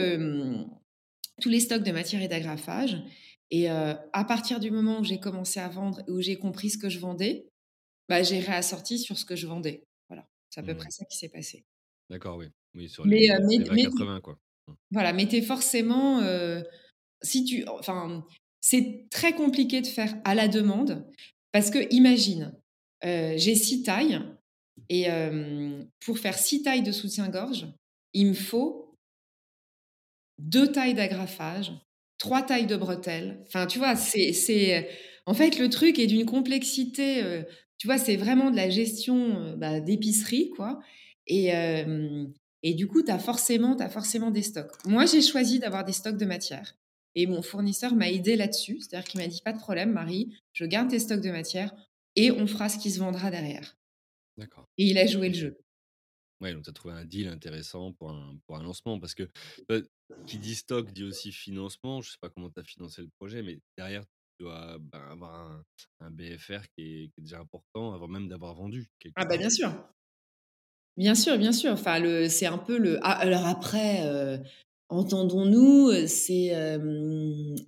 [1.40, 2.96] tous les stocks de matière et d'agrafage.
[3.50, 6.78] Et à partir du moment où j'ai commencé à vendre et où j'ai compris ce
[6.78, 7.46] que je vendais,
[8.08, 9.84] bah, j'ai réassorti sur ce que je vendais.
[10.54, 10.92] C'est à peu près mmh.
[10.92, 11.64] ça qui s'est passé.
[12.08, 12.46] D'accord, oui.
[12.76, 13.28] Oui, sur les,
[13.72, 14.38] mais, 80, quoi.
[14.68, 14.72] Mmh.
[14.92, 16.20] Voilà, mais t'es forcément...
[17.22, 17.66] si tu...
[17.66, 18.24] Enfin,
[18.60, 21.10] c'est très compliqué de faire à la demande
[21.50, 22.54] parce que, imagine,
[23.02, 24.20] j'ai six tailles
[24.88, 25.08] et
[26.04, 27.66] pour faire six tailles de soutien-gorge,
[28.12, 28.96] il me faut
[30.38, 31.72] deux tailles d'agrafage,
[32.18, 33.42] trois tailles de bretelles.
[33.48, 34.88] Enfin, tu vois, c'est...
[35.26, 37.44] En fait, le truc est d'une complexité
[37.84, 40.80] tu vois, c'est vraiment de la gestion bah, d'épicerie, quoi.
[41.26, 41.50] Et,
[42.62, 44.72] et du coup, tu as forcément, as forcément des stocks.
[44.86, 46.78] Moi, j'ai choisi d'avoir des stocks de matière.
[47.14, 48.80] Et mon fournisseur m'a aidé là-dessus.
[48.80, 51.74] C'est-à-dire qu'il m'a dit, pas de problème, Marie, je garde tes stocks de matière
[52.16, 53.76] et on fera ce qui se vendra derrière.
[54.38, 54.66] D'accord.
[54.78, 55.58] Et il a joué le jeu.
[56.40, 58.98] Ouais, donc tu as trouvé un deal intéressant pour un, pour un lancement.
[58.98, 59.28] Parce que
[59.68, 59.80] bah,
[60.26, 62.00] qui dit stock dit aussi financement.
[62.00, 64.06] Je sais pas comment tu as financé le projet, mais derrière,
[64.40, 65.62] dois ben, avoir
[66.00, 68.86] un, BFR qui est, déjà important avant même d'avoir vendu.
[69.16, 69.72] Ah bah bien sûr.
[70.96, 71.72] Bien sûr, bien sûr.
[71.72, 72.98] Enfin, le, c'est un peu le.
[73.02, 74.38] Ah, alors après, euh,
[74.88, 76.52] entendons-nous, c'est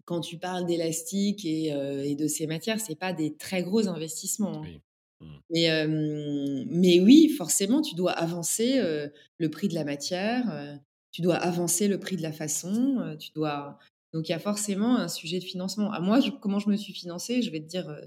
[0.05, 3.89] quand tu parles d'élastique et, euh, et, de ces matières, c'est pas des très gros
[3.89, 4.63] investissements.
[4.63, 4.63] Hein.
[4.65, 4.81] Oui.
[5.21, 5.37] Mmh.
[5.51, 5.87] Mais,
[6.69, 8.79] mais oui, forcément, tu dois avancer
[9.39, 10.79] le prix de la matière,
[11.11, 13.79] tu dois avancer le prix de la façon, tu dois
[14.17, 15.93] donc il y a forcément un sujet de financement.
[15.93, 18.01] À moi, comment je me suis financée Je vais te dire, euh,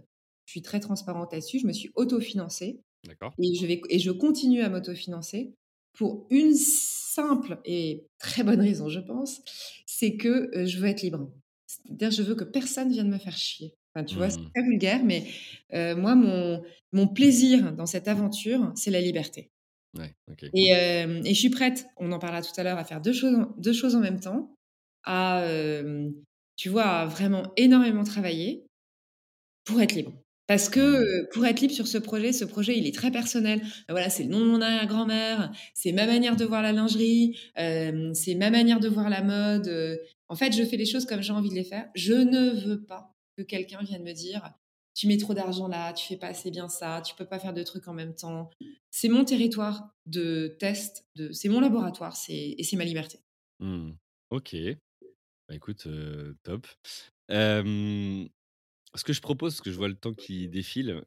[0.47, 1.59] je suis très transparente là-dessus.
[1.59, 2.81] Je me suis autofinancée.
[3.05, 3.31] D'accord.
[3.37, 5.53] Et je, vais, et je continue à m'autofinancer
[5.93, 9.41] pour une simple et très bonne raison, je pense,
[9.85, 11.31] c'est que euh, je veux être libre.
[11.67, 13.75] C'est-à-dire, je veux que personne vienne me faire chier.
[13.93, 14.51] Enfin, tu vois, c'est mmh.
[14.55, 15.27] très vulgaire, mais
[15.73, 19.51] euh, moi, mon, mon plaisir dans cette aventure, c'est la liberté.
[19.95, 20.15] Ouais,
[20.53, 23.47] et, et, je suis prête, on en parlera tout à l'heure, à faire deux choses,
[23.57, 24.55] deux choses en même temps
[25.03, 25.45] à,
[26.55, 28.65] tu vois, vraiment énormément travailler
[29.65, 30.13] pour être libre.
[30.47, 31.27] Parce que mmh.
[31.31, 33.62] pour être libre sur ce projet, ce projet, il est très personnel.
[33.62, 37.38] Bah, voilà, c'est le nom de mon arrière-grand-mère, c'est ma manière de voir la lingerie,
[37.55, 39.99] c'est ma manière de voir la mode.
[40.27, 41.88] En fait, je fais les choses comme j'ai envie de les faire.
[41.93, 44.51] Je ne veux pas que quelqu'un vienne me dire
[44.95, 47.53] tu mets trop d'argent là, tu fais pas assez bien ça, tu peux pas faire
[47.53, 48.49] de trucs en même temps.
[48.91, 53.19] C'est mon territoire de test, de, c'est mon laboratoire, c'est et c'est ma liberté.
[53.59, 53.91] Mmh.
[54.31, 54.55] Ok.
[55.49, 55.88] Bah, écoute,
[56.43, 56.67] top.
[58.95, 61.03] ce que je propose, parce que je vois le temps qui défile,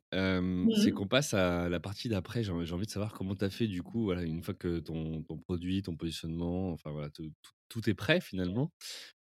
[0.75, 2.45] c'est mmh qu'on passe à la partie d'après.
[2.45, 5.23] J'ai envie de savoir comment tu as fait du coup, voilà, une fois que ton,
[5.25, 7.33] ton produit, ton positionnement, enfin voilà, tout,
[7.69, 8.71] tout- est prêt finalement.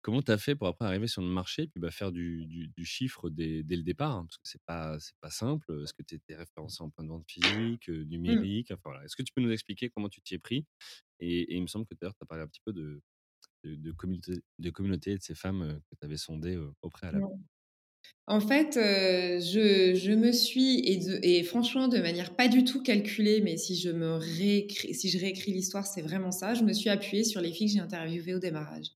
[0.01, 2.67] Comment tu as fait pour après arriver sur le marché, puis bah, faire du, du-
[2.85, 5.81] chiffre dès, dès le départ, hein, parce que c'est pas, c'est pas simple.
[5.83, 7.89] Est-ce que tu étais référencé en point de vente physique,
[8.25, 8.47] mmh.
[8.47, 9.05] numérique, enfin voilà.
[9.05, 10.65] Est-ce que tu peux nous expliquer comment tu t'y es pris?
[11.19, 13.01] Et, et il me semble que d'ailleurs, tu as parlé un petit peu de,
[13.63, 17.25] de, communauté, de communauté et de ces femmes que tu avais sondées au préalable
[18.27, 23.41] En fait, je, je, me suis, et, et, franchement, de manière pas du tout calculée,
[23.41, 26.89] mais si je, me réécris, si je réécris l'histoire, c'est vraiment ça, je me suis
[26.89, 28.87] appuyée sur les filles que j'ai interviewées au démarrage.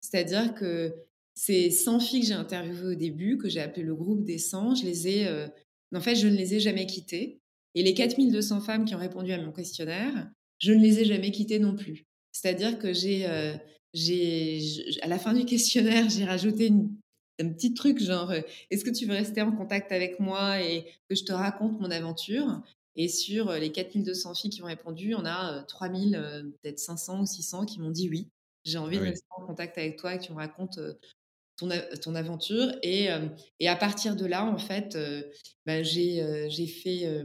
[0.00, 0.94] C'est-à-dire que
[1.34, 4.76] ces 100 filles que j'ai interviewées au début, que j'ai appelé le groupe des 100,
[4.76, 5.48] je les ai,
[5.94, 7.40] en fait, je ne les ai jamais quittées.
[7.74, 11.30] Et les 4200 femmes qui ont répondu à mon questionnaire, je ne les ai jamais
[11.30, 12.06] quittées non plus.
[12.32, 13.24] C'est-à-dire que j'ai
[13.94, 14.60] j'ai,
[15.02, 16.90] à la fin du questionnaire, j'ai rajouté une,
[17.40, 20.86] un petit truc genre euh, est-ce que tu veux rester en contact avec moi et
[21.08, 22.62] que je te raconte mon aventure?
[22.96, 27.20] Et sur euh, les 4200 filles qui ont répondu, on a 3000, euh, peut-être 500
[27.20, 28.28] ou 600 qui m'ont dit oui.
[28.64, 30.78] J'ai envie ah de rester en contact avec toi et que tu me racontes
[31.56, 31.68] ton,
[32.02, 32.72] ton aventure.
[32.82, 33.08] Et,
[33.60, 34.98] et, à partir de là, en fait,
[35.64, 37.24] bah, j'ai j'ai fait,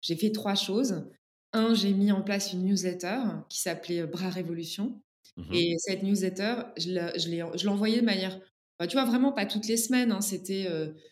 [0.00, 1.06] j'ai fait trois choses.
[1.54, 5.00] Un, j'ai mis en place une newsletter qui s'appelait Bras Révolution.
[5.36, 8.38] Mmh et cette newsletter, je l'envoyais de manière,
[8.78, 10.12] bah, tu vois, vraiment pas toutes les semaines.
[10.12, 10.68] Hein, c'était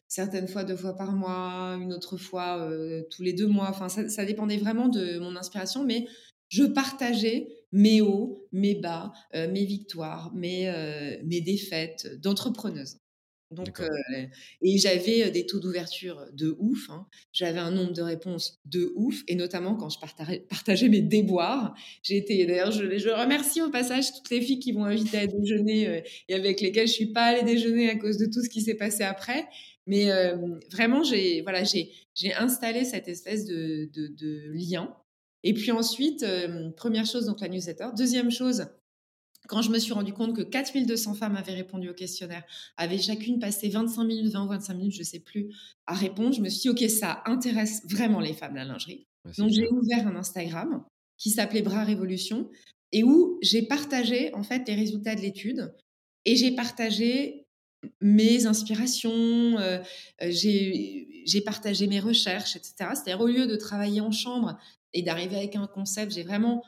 [0.08, 2.68] certaines fois deux fois par mois, une autre fois
[3.10, 3.68] tous les deux mois.
[3.70, 6.06] Enfin, ça, dépendait vraiment de mon inspiration, mais
[6.48, 13.01] je partageais mes hauts, mes bas, mes victoires, mes défaites d'entrepreneuse.
[13.52, 13.88] Donc, euh,
[14.62, 16.90] et j'avais des taux d'ouverture de ouf.
[16.90, 17.06] Hein.
[17.32, 21.74] J'avais un nombre de réponses de ouf, et notamment quand je partageais, mes déboires.
[22.02, 25.26] J'ai été, d'ailleurs, je, je, remercie au passage toutes les filles qui m'ont invité à
[25.26, 28.62] déjeuner et avec lesquelles je suis pas allée déjeuner à cause de tout ce qui
[28.62, 29.46] s'est passé après.
[29.86, 30.08] Mais
[30.70, 34.96] vraiment, j'ai voilà, j'ai installé cette espèce de, de, de, lien.
[35.44, 36.24] Et puis ensuite,
[36.76, 37.88] première chose, donc la newsletter.
[37.96, 38.66] Deuxième chose,
[39.48, 42.44] quand je me suis rendu compte que 4200 femmes avaient répondu au questionnaire,
[42.76, 45.54] avaient chacune passé 25 minutes, 20 ou 25 minutes, je ne sais plus,
[45.86, 49.06] à répondre, je me suis dit, OK, ça intéresse vraiment les femmes, la lingerie.
[49.38, 50.84] Donc, j'ai ouvert un Instagram
[51.16, 52.50] qui s'appelait Bras Révolution
[52.92, 55.72] et où j'ai partagé, en fait, les résultats de l'étude
[56.24, 57.46] et j'ai partagé
[58.00, 59.78] mes inspirations, euh,
[60.22, 62.74] euh, j'ai partagé mes recherches, etc.
[62.94, 64.58] C'est-à-dire, au lieu de travailler en chambre
[64.92, 66.62] et d'arriver avec un concept, j'ai vraiment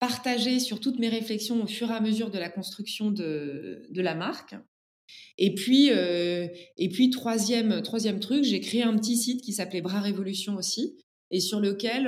[0.00, 4.00] partagé sur toutes mes réflexions au fur et à mesure de la construction de, de
[4.00, 4.54] la marque.
[5.38, 9.80] Et puis, euh, et puis troisième, troisième truc, j'ai créé un petit site qui s'appelait
[9.80, 10.96] Bras Révolution aussi,
[11.30, 12.06] et sur lequel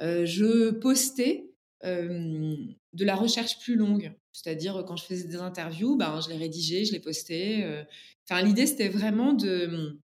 [0.00, 1.50] je postais
[1.82, 4.12] de la recherche plus longue.
[4.32, 7.84] C'est-à-dire, quand je faisais des interviews, ben, je les rédigeais, je les postais.
[8.28, 9.98] Enfin, l'idée, c'était vraiment de,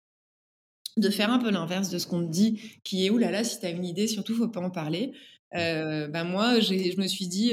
[0.96, 3.66] de faire un peu l'inverse de ce qu'on te dit, qui est, oulala, si tu
[3.66, 5.12] as une idée, surtout, faut pas en parler.
[5.54, 7.52] Euh, ben moi, je me suis dit,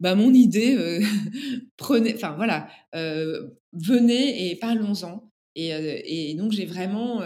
[0.00, 1.00] bah, mon idée,
[1.76, 2.68] prenez, enfin voilà,
[3.72, 5.30] venez et parlons-en.
[5.54, 5.70] Et,
[6.30, 7.22] et, donc, j'ai vraiment,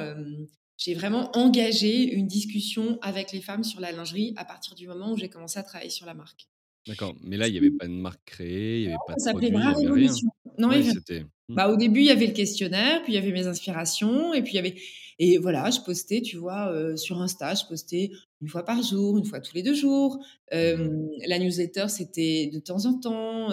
[0.76, 5.12] j'ai vraiment engagé une discussion avec les femmes sur la lingerie à partir du moment
[5.12, 6.48] où j'ai commencé à travailler sur la marque.
[6.86, 9.30] D'accord, mais là, il n'y avait pas de marque créée, il n'y avait pas de
[9.30, 10.12] produit, il n'y avait rien.
[10.58, 11.20] Non, c'était...
[11.20, 11.54] Mmh.
[11.54, 14.42] Bah, au début, il y avait le questionnaire, puis il y avait mes inspirations, et
[14.42, 14.76] puis il y avait...
[15.22, 19.26] Et voilà, je postais, tu vois, sur Insta, je postais une fois par jour, une
[19.26, 20.18] fois tous les deux jours.
[20.50, 20.88] Mmh.
[21.26, 23.50] la newsletter, c'était de temps en temps.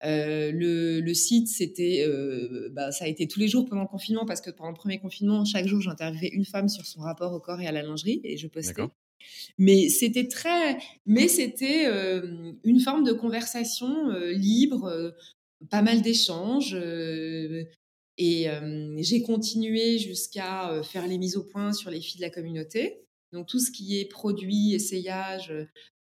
[0.00, 2.06] le, le, site, c'était,
[2.70, 5.00] bah, ça a été tous les jours pendant le confinement, parce que pendant le premier
[5.00, 8.20] confinement, chaque jour, j'interviewais une femme sur son rapport au corps et à la lingerie,
[8.22, 8.84] et je postais.
[9.58, 11.86] Mais c'était très, mais c'était
[12.62, 15.12] une forme de conversation libre,
[15.68, 16.76] pas mal d'échanges.
[18.18, 18.48] Et
[18.98, 23.04] j'ai continué jusqu'à faire les mises au point sur les filles de la communauté.
[23.32, 25.52] Donc tout ce qui est produit, essayage,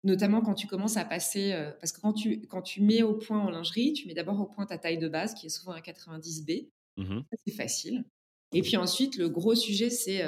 [0.04, 3.40] notamment quand tu commences à passer, parce que quand tu, quand tu mets au point
[3.40, 5.82] en lingerie, tu mets d'abord au point ta taille de base, qui est souvent un
[5.82, 6.70] 90B.
[6.98, 8.06] Mmh c'est facile.
[8.54, 10.24] Et puis ensuite, le gros sujet, c'est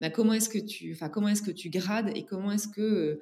[0.00, 3.20] bah, comment est-ce que tu, enfin comment est-ce que tu grades et comment est-ce que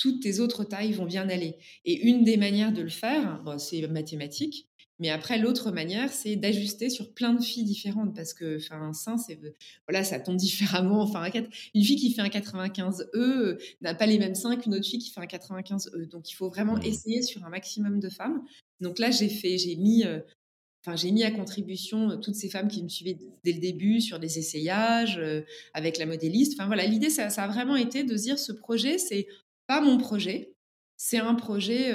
[0.00, 1.58] toutes tes autres tailles vont bien aller.
[1.84, 4.69] Et une des manières de le faire, c'est mathématique.
[5.00, 8.92] Mais après, l'autre manière, c'est d'ajuster sur plein de filles différentes parce que, enfin, un
[8.92, 9.40] sein, c'est
[9.88, 11.00] voilà, ça tombe différemment.
[11.02, 11.28] Enfin,
[11.74, 14.98] une fille qui fait un 95 E n'a pas les mêmes seins qu'une autre fille
[14.98, 16.06] qui fait un 95 E.
[16.06, 16.84] Donc, il faut vraiment mmh.
[16.84, 18.42] essayer sur un maximum de femmes.
[18.80, 20.04] Donc là, j'ai fait, j'ai mis
[20.82, 24.18] Enfin, j'ai mis à contribution toutes ces femmes qui me suivaient dès le début sur
[24.18, 25.20] des essayages
[25.74, 26.54] avec la modéliste.
[26.56, 29.26] Enfin voilà, l'idée ça, a vraiment été de dire ce projet c'est
[29.66, 30.54] pas mon projet,
[30.96, 31.92] c'est un projet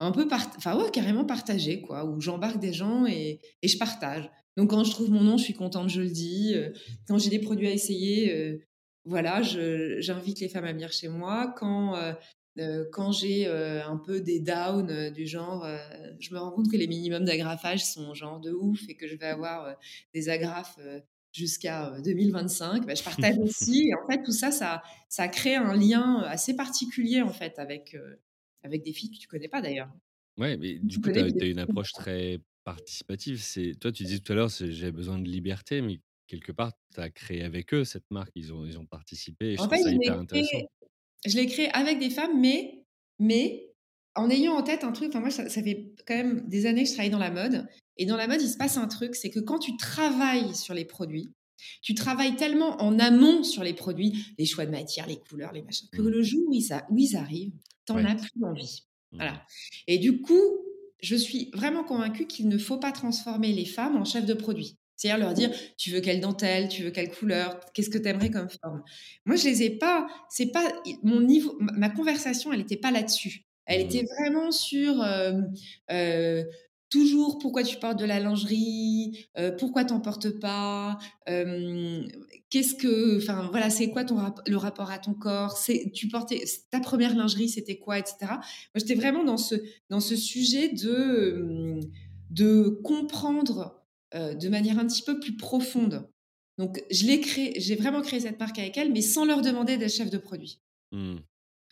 [0.00, 4.30] un peu enfin ouais, carrément partagé quoi, où j'embarque des gens et, et, je partage.
[4.56, 6.54] Donc quand je trouve mon nom, je suis contente, je le dis.
[7.06, 8.60] Quand j'ai des produits à essayer,
[9.04, 11.54] voilà, j'invite les femmes à venir chez moi.
[11.56, 11.96] Quand
[12.92, 15.66] quand j'ai un peu des downs du genre,
[16.18, 19.16] je me rends compte que les minimums d'agrafage sont genre de ouf et que je
[19.16, 19.76] vais avoir
[20.12, 20.78] des agrafes
[21.32, 23.88] jusqu'à 2025, bah, je partage aussi.
[23.88, 27.96] Et en fait, tout ça, ça, ça crée un lien assez particulier en fait avec,
[28.62, 29.90] avec des filles que tu connais pas d'ailleurs.
[30.36, 33.40] Ouais, mais du coup, tu as, une approche très participative.
[33.40, 37.00] C'est Toi, tu disais tout à l'heure, j'ai besoin de liberté, mais quelque part, tu
[37.00, 39.52] as créé avec eux cette marque, ils ont, ils ont participé.
[39.52, 40.68] Et je en trouve ça hyper intéressant
[41.26, 42.84] je l'ai créé avec des femmes, mais,
[43.18, 43.72] mais
[44.14, 45.08] en ayant en tête un truc.
[45.08, 47.66] Enfin, moi, ça, fait quand même des années que je travaille dans la mode.
[47.96, 50.74] Et dans la mode, il se passe un truc c'est que quand tu travailles sur
[50.74, 51.32] les produits,
[51.82, 55.62] tu travailles tellement en amont sur les produits, les choix de matière, les couleurs, les
[55.62, 56.08] machins, que mmh.
[56.08, 57.52] le jour où ils, où ils arrivent,
[57.86, 58.82] tu n'en as plus envie.
[59.12, 59.16] Mmh.
[59.16, 59.42] Voilà.
[59.86, 60.58] Et du coup,
[61.00, 64.76] je suis vraiment convaincue qu'il ne faut pas transformer les femmes en chefs de produits.
[64.96, 68.30] C'est-à-dire leur dire, tu veux quelle dentelle, tu veux quelle couleur, qu'est-ce que tu aimerais
[68.30, 68.82] comme forme?
[69.26, 70.72] Moi, je les ai pas, c'est pas
[71.04, 73.44] mon niveau, ma conversation, elle n'était pas là-dessus.
[73.66, 74.06] Elle était mmh.
[74.18, 75.40] vraiment sur euh,
[75.92, 76.42] euh,
[76.90, 83.48] toujours pourquoi tu portes de la lingerie, euh, pourquoi t'en portes pas, qu'est-ce que, enfin
[83.50, 87.48] voilà, c'est quoi ton le rapport à ton corps, c'est tu portais ta première lingerie,
[87.48, 88.16] c'était quoi, etc.
[88.20, 88.40] Moi,
[88.76, 89.54] j'étais vraiment dans ce
[89.90, 91.80] dans ce sujet de
[92.30, 93.78] de comprendre
[94.14, 96.08] euh, de manière un petit peu plus profonde.
[96.56, 99.76] Donc, je l'ai créé, j'ai vraiment créé cette marque avec elle, mais sans leur demander
[99.76, 100.60] d'être chef de produit.
[100.92, 101.16] Mmh.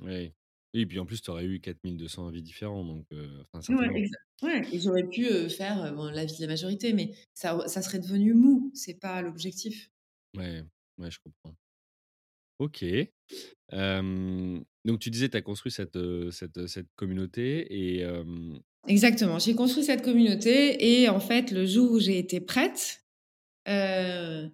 [0.03, 0.33] Oui.
[0.81, 2.85] Et puis en plus, tu aurais eu 4200 avis différents.
[2.85, 3.43] Donc, euh,
[4.43, 7.99] ouais, et j'aurais pu euh, faire bon, l'avis de la majorité, mais ça, ça serait
[7.99, 8.71] devenu mou.
[8.75, 9.91] C'est pas l'objectif.
[10.37, 10.63] Ouais,
[10.99, 11.57] ouais, je comprends.
[12.59, 12.85] Ok.
[13.73, 15.99] donc, tu disais, tu as construit cette,
[16.31, 18.07] cette, cette communauté et
[18.89, 19.39] Exactement.
[19.39, 23.01] J'ai construit cette communauté et en fait, le jour où j'ai été prête,
[23.69, 24.49] euh,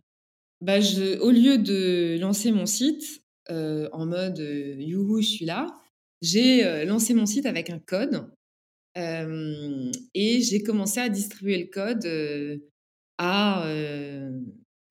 [0.60, 5.44] bah je, au lieu de lancer mon site euh, en mode euh, youhou, je suis
[5.44, 5.66] là,
[6.22, 8.26] j'ai lancé mon site avec un code
[8.96, 12.60] et j'ai commencé à distribuer le code,
[13.18, 13.66] à,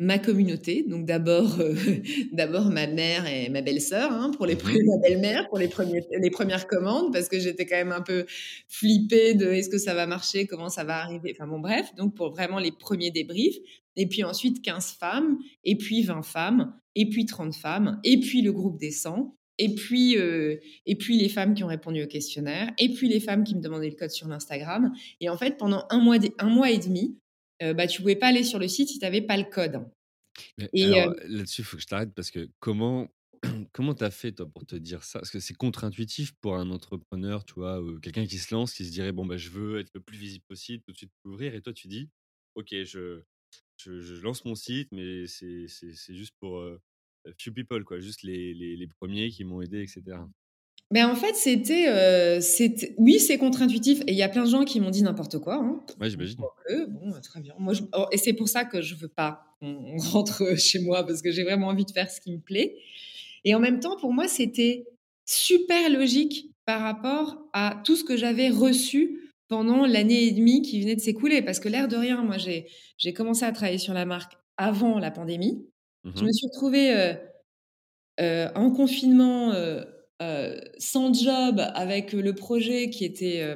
[0.01, 0.83] ma communauté.
[0.87, 1.75] Donc d'abord, heu,
[2.33, 6.03] d'abord ma mère et ma belle-sœur, hein, pour les Mmh ma belle-mère pour les premiers
[6.19, 8.25] les 1res commandes parce que j'étais quand même un peu
[8.67, 10.47] flippée de: «Est-ce que ça va marcher?
[10.47, 13.57] Comment ça va arriver?» enfin bon bref, donc pour vraiment les premiers débriefs
[13.95, 18.41] et puis ensuite 15 femmes et puis 20 femmes et puis 30 femmes et puis
[18.41, 22.07] le groupe des 100 et puis, heu et puis les femmes qui ont répondu au
[22.07, 24.91] questionnaire et puis les femmes qui me demandaient le code sur l'Instagram
[25.21, 27.17] et en fait pendant 1 mois 1 mois et 1/2,
[27.63, 29.85] heu, bah, tu pouvais pas aller sur le site si tu avais pas le code
[30.57, 33.13] Mais et alors, heu là-dessus, il faut que je t'arrête parce que comment
[33.73, 35.19] comment tu as fait toi pour te dire ça?
[35.19, 37.81] Parce que c'est contre-intuitif pour un entrepreneur, tu vois?
[38.01, 40.45] Quelqu'un qui se lance, qui se dirait: «Bon, bah, je veux être le plus visible
[40.47, 42.09] possible, tout de suite m'ouvrir» et toi tu dis:
[42.55, 43.23] «OK, je
[43.77, 45.67] je je lance mon site, mais c'est
[46.15, 46.81] juste pour, heu,
[47.37, 50.27] few people quoi, juste les les les 1ers qui m'ont aidé et cetera».
[50.93, 54.65] Mais en fait, c'était, c'ét oui, c'est contre-intuitif et il y a plein de gens
[54.65, 55.81] qui m'ont dit n'importe quoi, hein.
[56.01, 56.35] Ouais, j'imagine.
[56.37, 57.53] Quoique, bon, très bien.
[57.57, 61.05] Moi, je oh et c'est pour ça que je veux pas qu'on rentre chez moi
[61.05, 62.75] parce que j'ai vraiment envie de faire ce qui me plaît
[63.45, 64.85] et en même temps, pour moi, c'était
[65.25, 70.81] super logique par rapport à tout ce que j'avais reçu pendant l'année et 1/2 qui
[70.81, 71.41] venait de s'écouler.
[71.41, 75.09] Parce que l'air de rien, moi, j'ai commencé à travailler sur la marque avant la
[75.09, 75.65] pandémie.
[76.03, 77.15] Mmh Je me suis retrouvée,
[78.55, 79.53] en confinement,
[80.77, 83.55] sans job avec le projet qui était,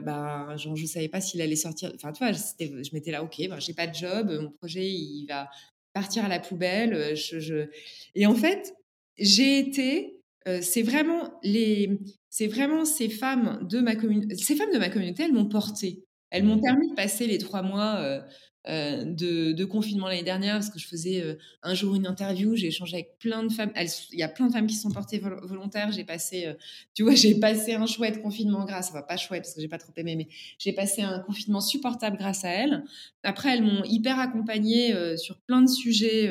[0.57, 1.91] genre, je savais pas s'il allait sortir.
[1.95, 2.31] Enfin, tu vois?
[2.33, 5.49] Je m'étais là: «OK, ben, j'ai pas de job, mon projet, il va
[5.93, 7.67] partir à la poubelle», heu, je je
[8.15, 8.73] et en fait,
[9.17, 10.21] j'ai été,
[10.61, 15.23] c'est vraiment les c'est vraiment ces femmes de ma commun ces femmes de ma communauté,
[15.23, 16.03] elles m'ont portée.
[16.31, 16.61] Elles m'ont Mmh.
[16.61, 18.23] permis de passer les 3 mois,
[18.67, 22.67] de de confinement l'année dernière parce que je faisais, heu, un jour une interview, j'ai
[22.67, 23.71] échangé avec plein de femmes.
[24.11, 25.91] Il y a plein de femmes qui se sont portées vol volontaires.
[25.91, 26.57] J'ai passé, heu,
[26.93, 27.15] tu vois?
[27.15, 30.15] J'ai passé un chouette confinement grâce enfin pas chouette parce que j'ai pas trop aimé,
[30.15, 30.27] mais
[30.59, 32.83] j'ai passé un confinement supportable grâce à elles.
[33.23, 36.29] Après, elles m'ont hyper accompagnée, sur plein de sujets,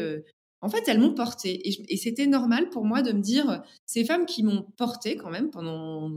[0.60, 4.26] en fait, elles m'ont portée et c'était normal pour moi de me dire: «Ces femmes
[4.26, 6.10] qui m'ont portée quand même pendant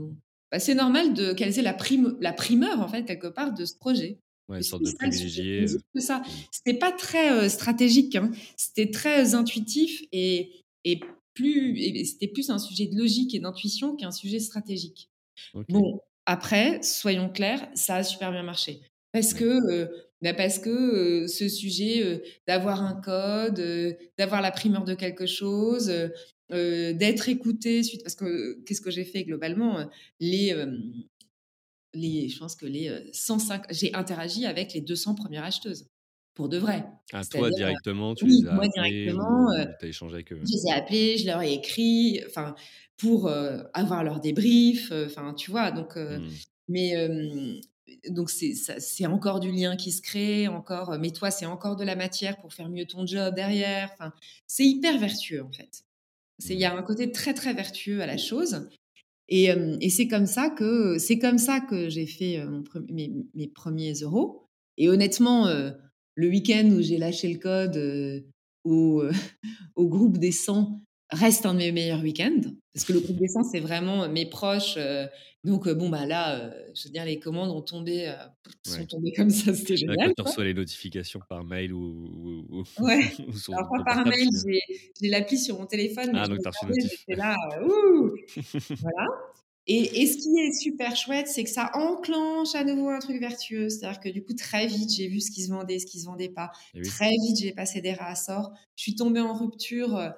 [0.50, 3.74] bah, c'est normal qu'elles aient la prime la primeur, en fait, quelque part, de ce
[3.76, 4.18] projet».
[4.48, 5.66] Ouais, une sorte de privilégié,
[5.98, 6.22] ça.
[6.26, 6.42] mmh.
[6.50, 8.30] C'était pas très, heu, stratégique, hein.
[8.56, 10.52] C'était très intuitif et
[10.84, 11.00] et
[11.34, 15.10] plus et c'était plus un sujet de logique et d'intuition qu'un sujet stratégique.
[15.68, 18.82] Bon, après, soyons clairs, ça a super bien marché
[19.12, 19.90] parce que, heu,
[20.22, 20.70] bah, parce que,
[21.24, 23.60] heu, ce sujet, d'avoir un code,
[24.18, 25.92] d'avoir la primeur de quelque chose,
[26.50, 29.88] d'être écoutée suite parce que qu'est-ce que j'ai fait globalement?
[30.20, 30.52] Les,
[31.94, 35.88] les je pense que les, heu, 105 j'ai interagi avec les 200 premières acheteuses,
[36.34, 36.86] pour de vrai.
[37.12, 39.46] Ah, toi, heu directement, tu les as moi directement,
[39.78, 40.46] tu as échangé avec eux?
[40.46, 42.54] je les ai appelées, je leur ai écrit, enfin,
[42.96, 43.30] pour,
[43.74, 45.70] avoir leur débrief, enfin, tu vois?
[45.72, 46.38] Donc Mmh.
[46.68, 46.94] mais
[48.10, 51.96] donc c'est encore du lien qui se crée, encore, mais toi, c'est encore de la
[51.96, 53.90] matière pour faire mieux ton job derrière.
[53.94, 54.12] Enfin,
[54.46, 55.84] c'est hyper vertueux, en fait.
[56.38, 56.66] C'est il y Mmh.
[56.66, 58.68] a un côté très, très vertueux à la chose
[59.28, 62.86] et hem et c'est comme ça que c'est comme ça que j'ai fait, prem
[63.34, 64.44] mes 1ers euros.
[64.78, 65.72] Et honnêtement, heu,
[66.14, 68.24] le week-end où j'ai lâché le code,
[68.64, 69.04] au,
[69.76, 72.40] au groupe des 100 reste un de mes meilleurs week-ends
[72.74, 75.08] parce que le groupe des 100, c'est vraiment mes proches, heu,
[75.44, 78.14] donc heu, bon, bah, là, je veux dire les commandes ont tombé,
[78.62, 78.86] sont Ouais.
[78.86, 82.60] tombées comme ça, c'était Là, quand génial, tu reçois les notifications par mail ou ou
[82.60, 84.28] ou Ouais, ou sur alors pas ton par mail,
[85.00, 87.06] j'ai l'appli sur mon téléphone, Ah donc tu as reçu notif.
[87.08, 88.12] là, «Ouh!»
[88.80, 89.06] voilà
[89.68, 93.20] et et ce qui est super chouette, c'est que ça enclenche à nouveau un truc
[93.20, 93.68] vertueux.
[93.70, 96.06] C'est-à-dire que du coup, très vite, j'ai vu ce qui se vendait, ce qui se
[96.06, 96.50] vendait pas.
[96.74, 96.98] Oui.
[96.98, 98.52] Très vite, j'ai passé des rassorts.
[98.76, 100.14] Je suis tombée en rupture,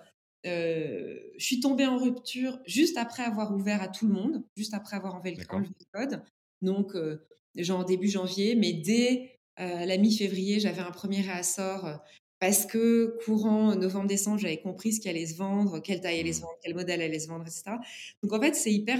[0.46, 4.74] heu, je suis tombée en rupture juste après avoir ouvert à tout le monde, juste
[4.74, 5.44] après avoir enlevé le
[5.92, 6.22] code.
[6.62, 7.26] Donc heu,
[7.56, 11.94] genre début janvier, mais dès, heu, la mi-février, j'avais un 1er réassort, heu,
[12.40, 16.40] parce que courant novembre-décembre, j'avais compris ce qui allait se vendre, quelle taille allait se
[16.40, 16.42] Mmh.
[16.42, 17.80] vendre, quel modèle allait se vendre et cetera.
[18.22, 18.98] Donc en fait, c'est hyper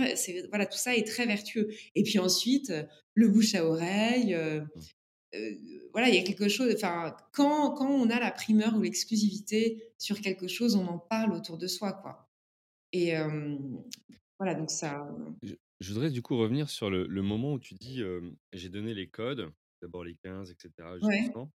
[0.51, 2.72] voilà, tout ça est très vertueux et puis ensuite,
[3.14, 4.36] le bouche à oreille,
[4.74, 4.91] Mmh.
[5.93, 9.93] Voilà, il y a quelque chose enfin, quand quand on a la primeur ou l'exclusivité
[9.99, 12.28] sur quelque chose, on en parle autour de soi, quoi
[12.93, 13.83] et hem,
[14.39, 15.09] voilà, donc ça
[15.43, 18.03] Je je voudrais du coup revenir sur le le moment où tu dis,
[18.53, 19.51] «J'ai donné les codes,
[19.83, 21.35] d'abord les 15 et cetera jusqu'aux Ouais.
[21.35, 21.51] 100»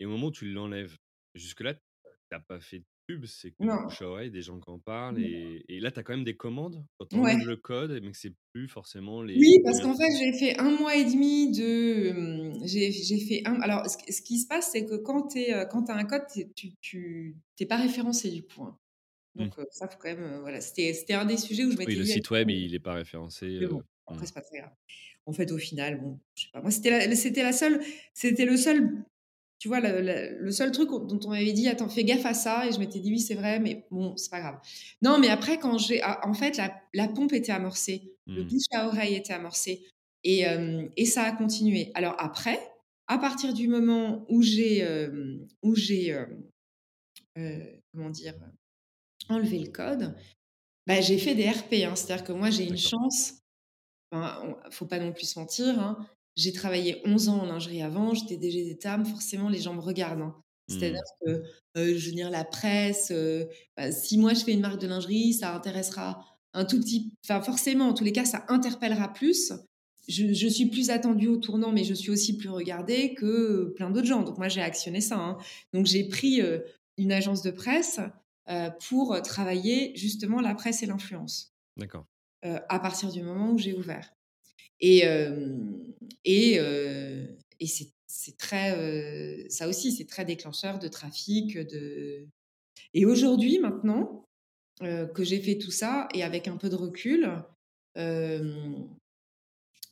[0.00, 0.96] et au moment où tu l'enlèves,
[1.34, 1.80] jusque-là, tu
[2.32, 3.78] as pas fait pub, c'est que Non.
[3.78, 5.20] bouche à oreille, des gens qui en parlent Mmh.
[5.20, 7.46] et et là, tu as quand même des commandes quand enlèves Ouais.
[7.46, 10.70] le code, mais que c'est plus forcément les Oui, parce qu'en fait, j'ai fait 1
[10.72, 12.90] mois et 1/2 de, hem, j'ai
[13.20, 15.66] fait un alors ce qui ce qui se passe, c'est que quand tu es, heu,
[15.70, 18.64] quand tu as un code, tu es tu tu tu es pas référencé du coup,
[18.64, 18.76] hein.
[19.38, 19.50] Mmh.
[19.50, 22.04] Donc ça, faut quand même, voilà, c'était un des sujets où je Oui, m'étais le
[22.04, 23.66] dit: site web, il est pas référencé,
[24.06, 24.26] après, Mmh.
[24.26, 24.72] c'est pas très grave.
[25.26, 26.60] En fait, au final, bon, je sais pas.
[26.62, 27.80] Moi, c'était la c'était la seule
[28.14, 29.04] c'était le seul
[29.60, 32.34] tu vois, le le le seul truc dont on m'avait dit: «Attends, fais gaffe à
[32.34, 34.58] ça» et je m'étais dit: «Oui, c'est vrai, mais bon, c'est pas grave».
[35.02, 38.44] Non, mais après, quand j'ai a en fait, la la pompe était amorcée, le Mmh.
[38.44, 39.86] bouche à oreille était amorcé
[40.24, 41.92] et hem et ça a continué.
[41.94, 42.60] Alors après,
[43.08, 46.12] à partir du moment où j'ai, hem, où j'ai,
[47.38, 48.34] heu, comment dire?
[49.30, 50.16] Enlevé le code,
[50.86, 51.96] bah, j'ai fait des RP, hein.
[51.96, 53.40] C'est-à-dire que moi, j'ai une chance,
[54.12, 56.06] enfin, faut pas non plus se mentir, hein.
[56.36, 60.22] J'ai travaillé 11 ans en lingerie avant, j'étais DG d'Étam, forcément les gens me regardent,
[60.22, 60.36] hein.
[60.68, 61.26] C'est-à-dire Mmh.
[61.26, 61.42] que,
[61.78, 63.12] heu, je veux dire la presse,
[63.76, 66.24] bah, si moi je fais une marque de lingerie, ça intéressera
[66.54, 69.52] un tout petit enfin forcément, en tous les cas, ça interpellera plus.
[70.08, 73.90] Je je suis plus attendue au tournant, mais je suis aussi plus regardée que plein
[73.90, 74.22] d'autres gens.
[74.22, 75.38] Donc moi, j'ai actionné ça, hein.
[75.74, 76.40] Donc j'ai pris,
[76.98, 78.00] une agence de presse,
[78.88, 82.06] pour travailler justement la presse et l'influence, D'accord.
[82.44, 84.12] à partir du moment où j'ai ouvert.
[84.80, 85.04] Et
[86.24, 86.54] et
[87.60, 92.26] et c'est très, ça aussi, c'est très déclencheur de trafic, de
[92.94, 94.24] et aujourd'hui, maintenant,
[94.80, 97.30] que j'ai fait tout ça et avec un peu de recul,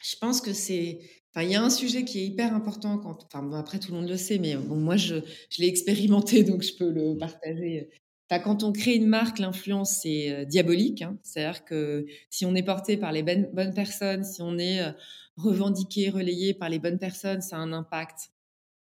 [0.03, 1.01] je pense que c'est
[1.33, 3.93] enfin, il y a un sujet qui est hyper important quand enfin, bon, après tout
[3.93, 5.17] le monde le sait, mais bon, moi, je
[5.51, 7.19] je l'ai expérimenté, donc je peux le Mmh.
[7.19, 7.91] partager.
[8.31, 11.19] Enfin, quand on crée une marque, l'influence, c'est, heu, diabolique, hein.
[11.23, 14.95] C'est-à-dire que si on est porté par les bonnes bonnes personnes, si on est, heu,
[15.37, 18.31] revendiqué, relayé par les bonnes personnes, ça a un impact,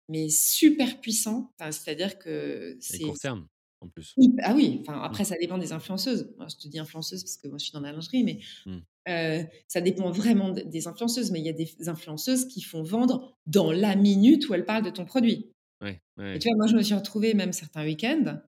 [0.10, 1.54] mais super puissant.
[1.60, 3.48] Enfin, c'est-à-dire que c'est court terme,
[3.82, 4.20] en plus.
[4.44, 5.20] ah oui, enfin, Mmh.
[5.20, 6.34] après ça dépend des influenceuses.
[6.38, 8.82] Moi, je te dis influenceuse parce que moi, je suis dans la lingerie, mais Mmh.
[9.10, 11.32] heu, ça dépend vraiment des influenceuses.
[11.32, 14.86] Mais il y a des influenceuses qui font vendre dans la minute où elles parlent
[14.86, 15.52] de ton produit.
[15.82, 18.40] Ouais, ouais, Et tu vois, moi, je me suis retrouvée même certains week-ends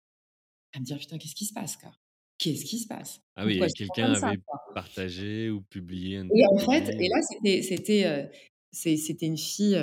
[0.74, 1.92] à me dire: «Putain, qu'est-ce qui se passe, quoi?
[2.38, 3.22] Qu'est-ce qui se passe?
[3.36, 7.62] Ah oui quelqu'un avait quoi?» partagé ou publié un et en fait et là, c'était
[7.62, 8.32] c'était,
[8.72, 9.80] c'est c'était une fille,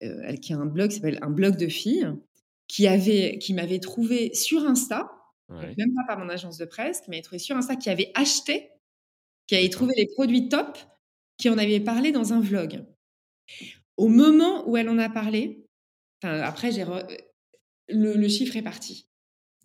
[0.00, 2.08] elle qui a un blog qui s'appelle Un blog de filles,
[2.68, 5.10] qui avait qui m'avait trouvée sur Insta,
[5.48, 8.10] Ouais, même pas par mon agence de presse, qui m'avait trouvée sur Insta, qui avait
[8.14, 8.70] acheté,
[9.46, 10.78] qui avait trouvé les produits top,
[11.38, 12.84] qui en avait parlé dans un vlog.
[13.96, 15.66] Au moment où elle en a parlé,
[16.22, 17.06] enfin après j'ai re
[17.88, 19.08] le le chiffre est parti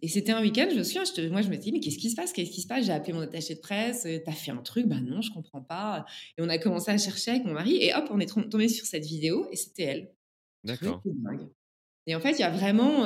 [0.02, 1.98] et c'était un week-end, je me souviens, je te moi je me dis: «Mais qu'est-ce
[1.98, 2.34] qui se passe?
[2.34, 4.58] Qu'est-ce qui se passe?» j'ai appelé mon attaché de presse, heu: «Tu as fait un
[4.62, 6.06] truc?» «Bah non, je comprends pas»,
[6.38, 8.70] et on a commencé à chercher avec mon mari et hop, on est trom tombés
[8.70, 10.14] sur cette vidéo et c'était elle.
[10.64, 11.04] D'accord.
[12.06, 13.06] et en fait, il y a vraiment,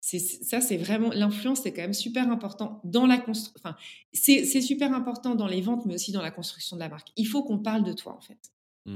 [0.00, 3.76] c'est ça, c'est vraiment l'influence, c'est quand même super important dans la constru enfin,
[4.12, 7.08] c'est super important dans les ventes, mais aussi dans la construction de la marque.
[7.16, 8.38] Il faut qu'on parle de toi, en fait.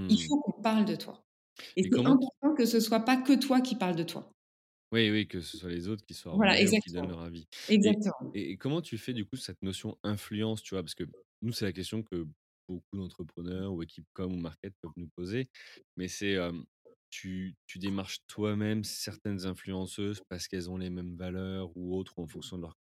[0.09, 0.29] Il Mmh.
[0.29, 1.27] faut qu'on parle de toi
[1.77, 4.33] et Et c'est comment important que ce soit pas que toi qui parles de toi.
[4.93, 8.31] Oui, oui, que ce soit les autres qui soient Voilà, qui donnent leur avis exactement.
[8.35, 10.83] et et comment tu fais, du coup, cette notion influence, tu vois?
[10.83, 11.05] Parce que
[11.43, 12.27] nous, c'est la question que
[12.69, 15.49] beaucoup d'entrepreneurs ou équipes com ou market peuvent nous poser,
[15.97, 16.37] mais c'est,
[17.11, 22.27] tu tu démarches toi-même certaines influenceuses parce qu'elles ont les mêmes valeurs ou autres en
[22.27, 22.77] fonction de leur,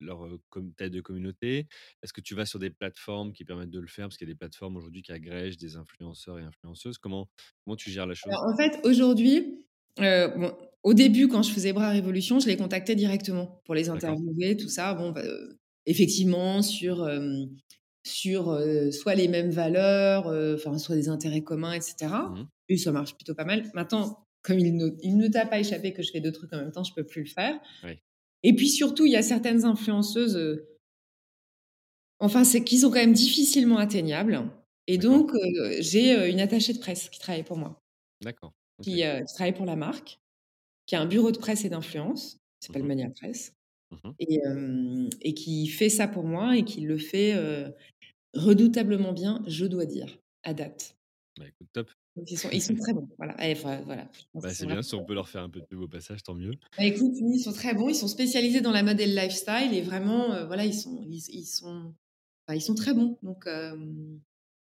[0.00, 0.28] leur,
[0.76, 1.66] taille de communauté?
[2.02, 4.06] Est-ce que tu vas sur des plateformes qui permettent de le faire?
[4.06, 6.98] Parce qu'il y a des plateformes aujourd'hui qui agrègent des influenceurs et influenceuses.
[6.98, 7.28] Comment
[7.64, 8.32] comment tu gères la chose?
[8.32, 9.66] Alors en fait, aujourd'hui,
[9.98, 10.56] bon,
[10.86, 14.68] au début, quand je faisais Bras Révolution, je les contactais directement pour les interviewer, tout
[14.68, 14.94] ça.
[14.94, 17.48] Bon, bah, heu, effectivement sur, hem,
[18.06, 22.30] sur, heu, soit les mêmes valeurs, enfin soit des intérêts communs et cetera.
[22.30, 23.70] Mmh et ça marche plutôt pas mal.
[23.74, 26.56] Maintenant, comme il ne il ne t'a pas échappé que je fais 2 trucs en
[26.56, 27.60] même temps, je peux plus le faire.
[27.84, 27.92] Oui.
[28.42, 30.64] et puis surtout, il y a certaines influenceuses,
[32.18, 34.50] enfin, c'est qui sont quand même difficilement atteignables.
[34.88, 35.32] Et donc
[35.78, 37.80] j'ai, une attachée de presse qui travaille pour moi,
[38.20, 38.52] D'accord.
[38.82, 40.18] Qui, qui travaille pour la marque
[40.86, 43.52] qui a un bureau de presse et d'influence, qui s'appelle Mmh Mania Presse
[43.90, 47.34] Mmh et qui fait ça pour moi et qui le fait,
[48.34, 50.96] redoutablement bien, je dois dire, à date.
[51.38, 51.90] Bah, écoute, top.
[52.16, 53.34] Donc ils sont ils sont très bons, voilà.
[53.48, 53.84] Et pense
[54.42, 56.34] Bah, c'est bien, si on peut leur faire un peu de pub au passage, tant
[56.34, 56.52] mieux.
[56.76, 59.72] bah, écoute, ils sont très bons, ils sont spécialisés dans la mode et le lifestyle
[59.72, 61.94] et vraiment, voilà, ils sont ils ils sont
[62.52, 63.18] ils sont très bons.
[63.22, 63.46] Donc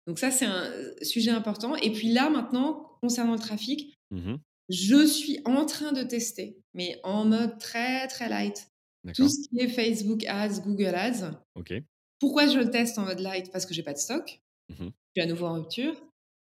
[0.07, 1.75] donc ça, c'est un, sujet important.
[1.75, 4.35] Et puis là, maintenant, concernant le trafic, Mmh
[4.69, 8.67] Je suis en train de tester, mais en mode très, très light.
[9.15, 11.31] Tout ce qui est Facebook Ads, Google Ads.
[11.55, 11.73] OK.
[12.19, 13.51] Pourquoi je le teste en mode light?
[13.51, 14.41] Parce que j'ai pas de stock.
[14.69, 15.95] Mmh Je suis à nouveau en rupture.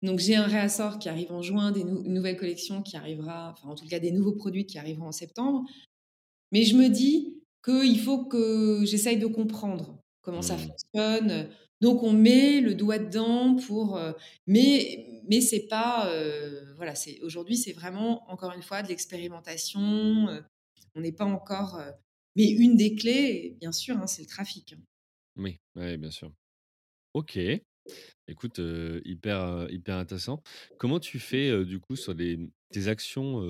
[0.02, 3.52] Donc j'ai un réassort qui arrive en juin, des nou une nouvelle collection qui arrivera,
[3.52, 5.64] enfin en tout cas des nouveaux produits qui arriveront en septembre.
[6.52, 10.60] Mais je me dis qu'il faut que j'essaye de comprendre comment ça Mmh.
[10.60, 11.50] fonctionne.
[11.82, 14.16] Donc on met le doigt dedans pour, heu,
[14.48, 20.30] mais mais c'est pas, heu, voilà, c'est aujourd'hui, c'est vraiment encore une fois de l'expérimentation,
[20.30, 20.44] heu,
[20.96, 21.94] on n'est pas encore, heu
[22.36, 24.82] mais une des clés, bien sûr, hein, c'est le trafic, hein.
[25.36, 26.34] Oui, ouais, bien sûr.
[27.14, 27.40] OK.
[28.28, 28.62] Écoute,
[29.06, 30.44] hyper, hyper intéressant.
[30.78, 32.40] Comment tu fais, du coup, sur les
[32.72, 33.42] tes actions,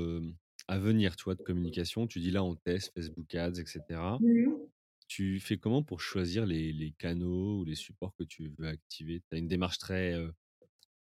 [0.68, 2.08] à venir, tu vois, de communication?
[2.08, 4.20] Tu dis là, on teste Facebook Ads et cetera.
[4.20, 4.70] Mmh mh.
[5.08, 9.22] Tu fais comment pour choisir les les canaux ou les supports que tu veux activer?
[9.22, 10.16] Tu as une démarche très,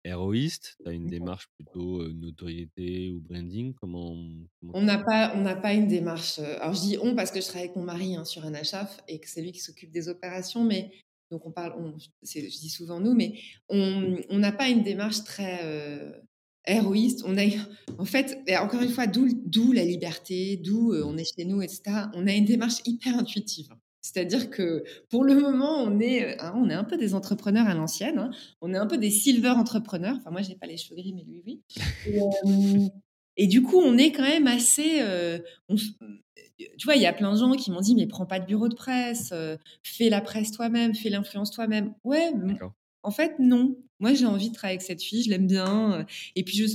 [0.05, 0.77] héroïste?
[0.83, 3.75] Tu as une démarche plutôt, notoriété ou branding?
[3.75, 4.17] Comment,
[4.61, 7.41] comment On n'a pas on n'a pas une démarche, alors je dis «on» parce que
[7.41, 9.91] je travaille avec mon mari, hein, sur un achat et que c'est lui qui s'occupe
[9.91, 10.93] des opérations, mais
[11.31, 13.35] donc on parle on je dis souvent «nous», mais
[13.69, 16.23] on n'a pas une démarche très,
[16.67, 17.25] héroïste.
[17.27, 17.43] On a
[17.99, 22.11] en fait encore une fois, d'où la liberté, d'où, on est chez nous et cetera.
[22.15, 23.69] On a une démarche hyper intuitive.
[24.05, 27.67] C'est-à-dire que pour le moment, on est, heu, hein, on est un peu des entrepreneurs
[27.67, 28.31] à l'ancienne, hein.
[28.61, 30.17] On est un peu des silver entrepreneurs.
[30.19, 31.63] Enfin moi, j'ai pas les cheveux gris, mais lui, oui
[32.05, 32.91] et hem
[33.37, 35.03] et du coup, on est quand même assez,
[35.69, 35.83] on f
[36.79, 38.47] tu vois, il y a plein de gens qui m'ont dit: «Mais prends pas de
[38.47, 39.33] bureau de presse,
[39.83, 41.95] fais la presse toi-même, fais l'influence toi-même».
[42.05, 42.75] Ouais, m d'accord.
[43.03, 43.77] en fait, non.
[44.01, 46.67] Moi, j'ai envie de travailler avec cette fille, je l'aime bien, et puis je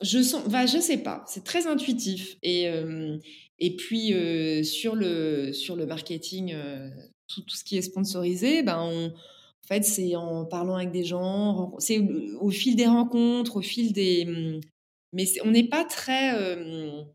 [0.00, 2.68] je sens enfin, je sais pas, c'est très intuitif et
[3.64, 6.90] et puis, heu, sur le sur le marketing, heu,
[7.28, 9.10] tout ce qui est sponsorisé, ben, en
[9.68, 12.00] fait, c'est en parlant avec des gens, c'est,
[12.40, 14.60] au fil des rencontres, au fil des, mmh
[15.14, 17.06] mais on n'est pas très, hem,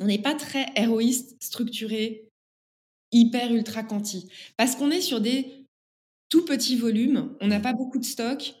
[0.00, 2.28] on n'est pas très héroïste, structuré,
[3.12, 4.28] hyper ultra quanti.
[4.56, 5.66] Parce qu'on est sur des
[6.30, 8.54] tout petits volumes, on n'a pas beaucoup de stock,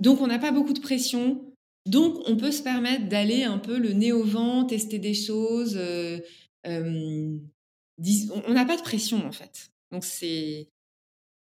[0.00, 1.51] donc on n'a pas beaucoup de pression.
[1.86, 5.76] Donc on peut se permettre d'aller un peu le nez au vent, tester des choses,
[6.64, 7.40] hem,
[7.98, 9.70] dis on n'a pas de pression, en fait.
[9.90, 10.68] Donc c'est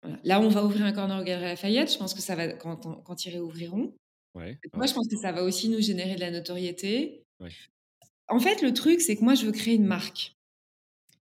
[0.02, 0.20] voilà.
[0.24, 3.26] Là, on va ouvrir un corner aux Galeries Lafayette, je pense que ça va quand
[3.26, 3.94] ils réouvriront.
[4.36, 7.24] ouais, Moi, ouais, je pense que ça va aussi nous générer de la notoriété.
[7.40, 7.50] ouais.
[8.30, 10.36] En fait, le truc, c'est que moi, je veux créer une marque.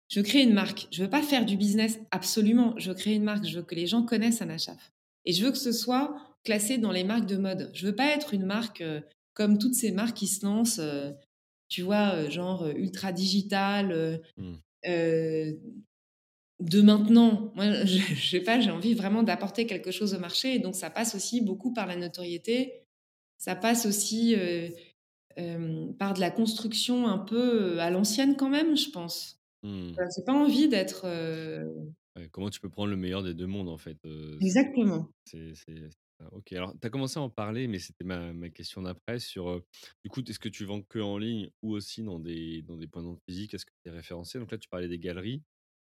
[0.10, 0.88] Je veux créer une marque.
[0.92, 2.74] Je veux pas faire du business absolument.
[2.78, 3.46] Je veux créer une marque.
[3.46, 4.92] Je veux que les gens connaissent Anachaf.
[5.26, 6.16] Et je veux que ce soit
[6.48, 7.70] classé dans les marques de mode.
[7.74, 9.02] Je veux pas être une marque euh,
[9.34, 11.12] comme toutes ces marques qui se lancent, euh,
[11.68, 14.56] tu vois, euh, genre ultra digital, Mmh,
[16.60, 17.52] de maintenant.
[17.56, 20.56] Moi, je, je sais pas, j'ai envie vraiment d'apporter quelque chose au marché.
[20.56, 22.84] Et donc, ça passe aussi beaucoup par la notoriété.
[23.38, 24.36] Ça passe aussi
[26.00, 29.38] par de la construction un peu à l'ancienne quand même, je pense.
[29.64, 29.92] mmh.
[30.16, 31.06] J'ai pas envie d'être,
[32.32, 33.98] comment tu peux prendre le meilleur des 2 mondes, en fait,
[34.42, 35.10] exactement.
[35.26, 35.54] c'est
[36.20, 36.28] ça.
[36.34, 39.62] OK, alors tu as commencé à en parler, mais c'était ma ma question d'après sur,
[40.04, 42.88] du coup, est-ce que tu vends que en ligne ou aussi dans des dans des
[42.88, 43.54] points de vente physiques?
[43.54, 44.40] Est-ce que tu es référencé?
[44.40, 45.44] Donc là, tu parlais des galeries,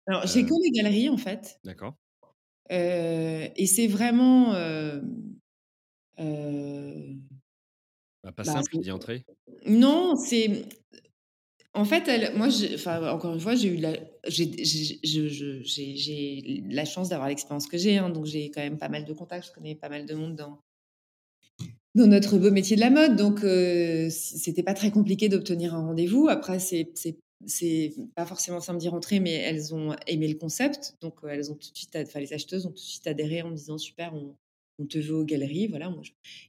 [0.06, 1.98] Alors j'ai que les galeries en fait, d'accord.
[2.70, 4.54] et c'est vraiment,
[8.24, 9.26] Bah, pas bah, simple c'est d'y entrer?
[9.68, 10.70] non, c'est
[11.78, 12.48] en fait, moi
[13.14, 13.94] encore une fois, j'ai eu la
[16.86, 19.52] chance d'avoir l'expérience que j'ai, hein, donc j'ai quand même pas mal de contacts, je
[19.54, 20.60] connais pas mal de monde dans
[21.96, 25.74] dans notre beau métier de la mode, donc heu, c c'était pas très compliqué d'obtenir
[25.76, 26.28] un rendez-vous.
[26.30, 26.92] Après c'est
[27.46, 31.52] c'est pas forcément simple d'y rentrer, mais elles ont aimé le concept, donc heu, elles
[31.52, 33.78] ont tout de suite enfin les acheteuses ont tout de suite adhéré en me disant:
[33.78, 35.92] «Super, on te veut aux galeries», voilà,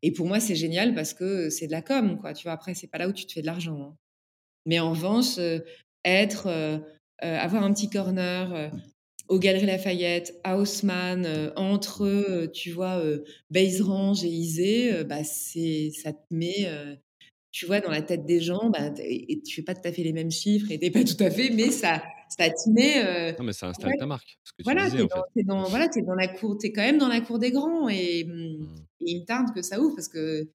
[0.02, 2.52] et pour moi c'est génial parce que c'est de la com, quoi, tu vois?
[2.52, 3.96] Après c'est pas là où tu te fais de l'argent, hein.
[4.68, 5.64] Mais en revanche, heu,
[6.06, 6.76] être, heu
[7.24, 8.72] heu, avoir un petit corner,
[9.28, 16.12] aux Galeries Lafayette, à Haussmann, entre, tu vois, heu, Baze-Range et Isée, bah, c'est ça
[16.14, 16.68] te met,
[17.52, 20.02] tu vois, dans la tête des gens, bah, et tu fais pas tout à fait
[20.04, 23.52] les mêmes chiffres et pas tout à fait mais ça ça te met, Non, mais
[23.52, 25.24] ça installe ta marque, ce que tu voilà, disais, es en dans fait.
[25.34, 27.20] tu es dans voilà, tu es dans la cour tu es quand même dans la
[27.20, 28.24] cour des grands et
[28.60, 28.86] Mmh.
[29.00, 30.50] et il me tarde que ça ouvre parce que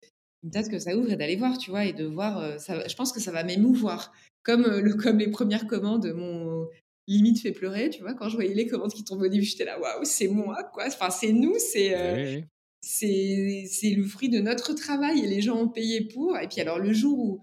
[0.52, 1.86] tarde que ça ouvre et d'aller voir, tu vois?
[1.86, 4.12] Et de voir, heu, ça je pense que ça va m'émouvoir.
[4.44, 6.68] Comme, heu, le comme les premières commandes m'ont
[7.08, 8.14] limite fait pleurer, tu vois?
[8.14, 10.86] Quand je voyais les commandes qui tombaient au début, j'étais là: «Waouh, c'est moi, quoi!»
[10.88, 12.46] enfin, c'est nous, c'est, Eh oui,
[12.82, 16.62] c'est c'est le fruit de notre travail et les gens ont payé pour et puis
[16.62, 17.42] alors le jour où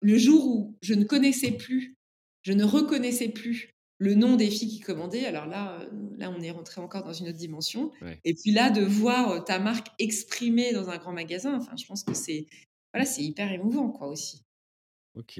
[0.00, 1.94] le jour où je ne connaissais plus,
[2.42, 3.70] je ne reconnaissais plus
[4.02, 7.12] le nom des filles qui commandaient, alors là, heu, là, on est rentré encore dans
[7.12, 8.22] une autre dimension Ouais.
[8.24, 11.86] et puis là, de voir, heu, ta marque exprimée dans un grand magasin, enfin, je
[11.86, 12.46] pense que c'est
[12.94, 14.42] voilà, c'est hyper émouvant, quoi, aussi.
[15.14, 15.38] OK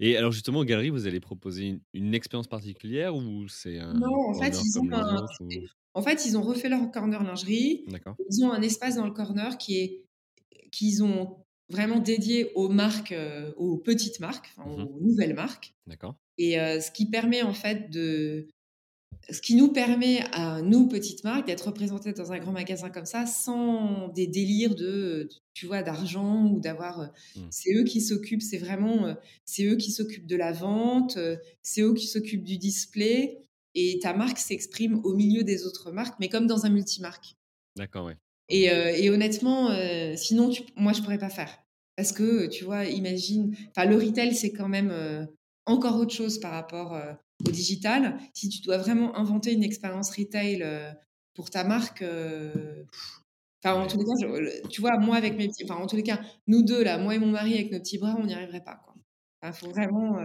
[0.00, 3.94] et alors justement, aux galeries, vous allez proposer une une expérience particulière ou c'est un
[3.94, 5.68] Non, en fait, corner ils ont un ou?
[5.94, 7.86] en fait, ils ont refait leur corner lingerie.
[7.86, 8.18] D'accord.
[8.30, 10.04] Ils ont un espace dans le corner qui est
[10.72, 15.74] qu'ils ont vraiment dédié aux marques, heu, aux petites marques, enfin, Mmh aux nouvelles marques
[15.86, 16.16] D'accord.
[16.38, 18.48] et heu, ce qui permet, en fait, de
[19.30, 23.04] Ce qui nous permet à nous, petites marques, d'être représentées dans un grand magasin comme
[23.06, 27.50] ça, sans des délires de, tu vois, d'argent ou d'avoir, heu Mmh.
[27.50, 31.18] c'est eux qui s'occupent, c'est vraiment, c'est eux qui s'occupent de la vente,
[31.62, 33.44] c'est eux qui s'occupent du display
[33.74, 37.36] et ta marque s'exprime au milieu des autres marques, mais comme dans un multimarque.
[37.76, 38.18] D'accord, ouais.
[38.48, 39.70] Et, et honnêtement,
[40.16, 41.50] sinon, tu, moi, je pourrais pas faire.
[41.96, 45.28] Parce que, tu vois, imagine, enfin, le retail, c'est quand même
[45.66, 46.96] encore autre chose par rapport
[47.46, 48.18] au digital.
[48.34, 50.64] Si tu dois vraiment inventer une expérience retail
[51.34, 52.04] pour ta marque,
[53.64, 56.04] Enfin, en tous les cas, tu vois, moi avec mes petits, enfin, en tous les
[56.04, 58.62] cas, nous deux là, moi et mon mari avec nos petits bras, on n'y arriverait
[58.62, 58.94] pas, quoi.
[59.42, 60.16] Il faut vraiment.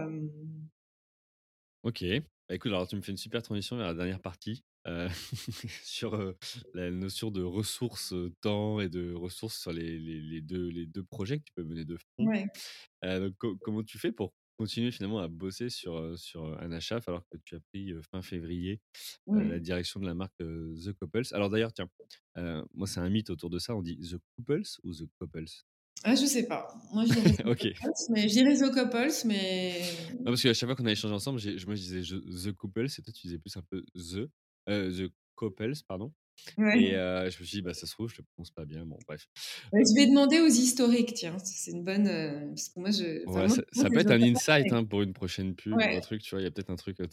[1.82, 2.04] Ok.
[2.48, 5.08] Bah, écoute, alors tu me fais une super transition vers la dernière partie euh,
[5.82, 6.34] sur
[6.74, 11.38] la notion de ressources temps et de ressources sur les, les, deux, les deux projets
[11.38, 12.26] que tu peux mener de front.
[12.26, 12.46] Ouais.
[13.02, 17.00] donc, comment tu fais pour continuer finalement à bosser sur, sur un achat?
[17.06, 18.80] Alors que tu as pris fin février
[19.26, 21.26] la direction de la marque The Couples.
[21.32, 21.88] Alors d'ailleurs, tiens,
[22.74, 25.64] moi c'est un mythe autour de ça, on dit The Couples ou The Couples?
[26.06, 26.68] Ah, je sais pas.
[26.92, 29.80] Moi, je dirais The Couples, mais je dirais The Couples, mais.
[30.18, 33.02] Non, parce qu'à chaque fois qu'on a échangé ensemble, moi je disais The Couples et
[33.02, 34.28] toi tu disais plus un peu The,
[34.66, 36.12] The Couples, pardon.
[36.58, 38.84] Et je me suis dit, bah, ça se trouve, je ne le prononce pas bien.
[38.84, 39.28] Bon, bref.
[39.72, 41.36] je vais demander aux historiques, tiens.
[41.38, 42.04] C'est une bonne.
[42.04, 43.22] parce que moi, je.
[43.72, 46.40] ça, peut être un insight hein, pour une prochaine pub ou un truc, tu vois.
[46.40, 46.98] Il y a peut-être un truc.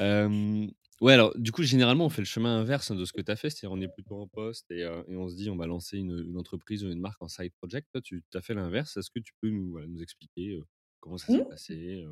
[0.00, 0.68] Ouais.
[1.00, 3.30] ouais, alors, du coup, généralement, on fait le chemin inverse hein, de ce que tu
[3.30, 3.50] as fait.
[3.50, 6.24] C'est-à-dire, on est plutôt en poste et, et, on se dit, on va lancer une,
[6.26, 7.88] une, entreprise ou une marque en side project.
[7.92, 8.96] Toi, tu as fait l'inverse.
[8.96, 10.58] Est-ce que tu peux nous, nous expliquer
[11.00, 11.48] comment ça s'est mmh.
[11.48, 12.04] passé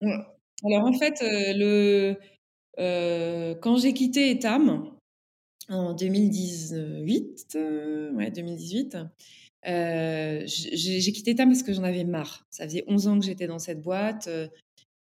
[0.00, 2.16] Alors, en fait, le.
[2.76, 4.90] Quand j'ai quitté Etam,
[5.70, 8.98] en 2018, euh, ouais, 2018.
[9.66, 12.44] Euh, j'ai quitté Tam parce que j'en avais marre.
[12.50, 14.26] Ça faisait 11 ans que j'étais dans cette boîte.
[14.26, 14.48] Euh,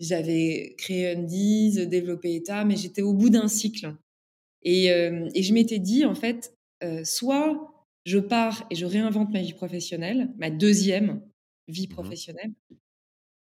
[0.00, 3.94] j'avais créé Undies, développé Etam, mais j'étais au bout d'un cycle.
[4.62, 6.52] Et, et je m'étais dit, en fait,
[7.04, 7.72] soit
[8.04, 11.22] je pars et je réinvente ma vie professionnelle, ma deuxième
[11.68, 12.52] vie mmh professionnelle,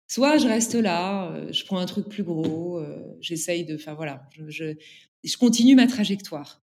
[0.09, 2.83] soit je reste là, je prends un truc plus gros,
[3.21, 4.73] j'essaye de, enfin voilà, je,
[5.37, 6.61] continue ma trajectoire.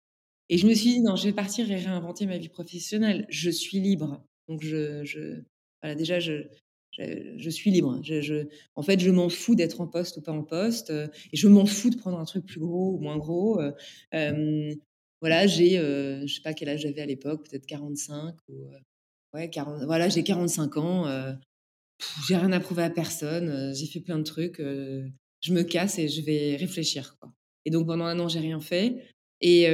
[0.49, 3.27] Et je me suis dit, non, je vais partir et réinventer ma vie professionnelle.
[3.29, 4.25] Je suis libre.
[4.49, 5.43] Donc, je,
[5.83, 6.47] voilà, déjà, je,
[6.93, 8.01] je, suis libre.
[8.77, 10.91] En fait, je m'en fous d'être en poste ou pas en poste.
[10.91, 13.61] et je m'en fous de prendre un truc plus gros ou moins gros.
[15.21, 18.69] voilà, j'ai, je sais pas quel âge j'avais à l'époque, peut-être 45 ou,
[19.35, 21.37] ouais, 40, voilà, j'ai 45 ans.
[22.29, 23.73] J'ai rien à prouver à personne.
[23.75, 24.59] j'ai fait plein de trucs.
[24.59, 27.17] je me casse et je vais réfléchir.
[27.21, 27.33] Quoi.
[27.65, 28.97] Et donc, pendant un an, j'ai rien fait.
[29.41, 29.67] Et,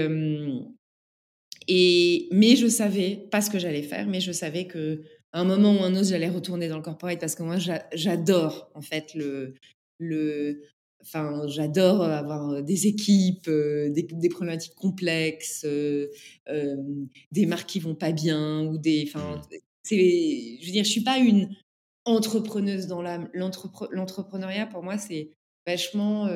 [1.68, 5.02] et, mais je savais pas ce que j'allais faire, mais je savais que
[5.32, 7.56] à un moment ou un autre, j'allais retourner dans le corporate parce que moi,
[7.94, 9.54] j'adore en fait le,
[9.98, 10.62] le,
[11.00, 16.08] enfin, j'adore avoir des équipes, des, des, problématiques complexes, euh,
[17.30, 19.56] des marques qui vont pas bien ou des, enfin, mmh.
[19.82, 21.48] c'est, je veux dire, je suis pas une
[22.04, 23.28] entrepreneuse dans l'âme.
[23.32, 25.30] L'entrepreneuriat pour moi, c'est
[25.66, 26.28] vachement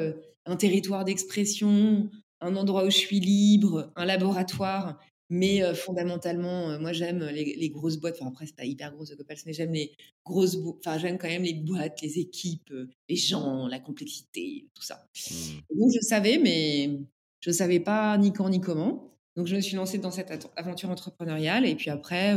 [0.47, 2.09] un territoire d'expression,
[2.41, 4.99] un endroit où je suis libre, un laboratoire.
[5.29, 8.17] Mais fondamentalement, moi j'aime les, grosses boîtes.
[8.21, 9.93] Enfin après c'est pas hyper grosse de mais j'aime les
[10.25, 10.57] grosses.
[10.79, 12.73] Enfin j'aime quand même les boîtes, les équipes,
[13.09, 15.05] les gens, la complexité, tout ça.
[15.17, 15.77] Mmh.
[15.81, 17.01] donc je savais, mais
[17.41, 19.17] je savais pas ni quand ni comment.
[19.35, 21.67] Donc je me suis lancée dans cette aventure entrepreneuriale.
[21.67, 22.37] Et puis après,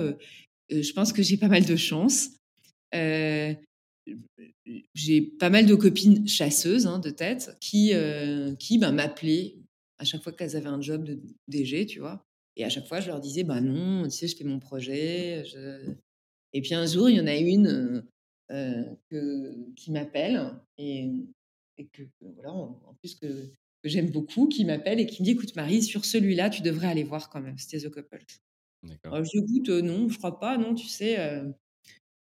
[0.72, 2.30] je pense que j'ai pas mal de chance.
[4.94, 7.94] J'ai pas mal de copines chasseuses hein, de tête qui,
[8.60, 9.56] qui ben, m'appelaient
[10.00, 12.26] à chaque fois qu'elles avaient un job de DG, tu vois.
[12.56, 15.44] Et à chaque fois, je leur disais, bah non, tu sais, je fais mon projet.
[16.54, 18.04] Et puis un jour, il y en a une
[18.52, 21.08] euh, que, qui m'appelle et,
[21.78, 25.32] et, que, voilà, en, plus que, que j'aime beaucoup, qui m'appelle et qui me dit,
[25.32, 28.24] écoute Marie, sur celui-là, tu devrais aller voir quand même, c'était The Couple.
[29.04, 31.18] Alors, je dis, écoute, non, je crois pas, non, tu sais,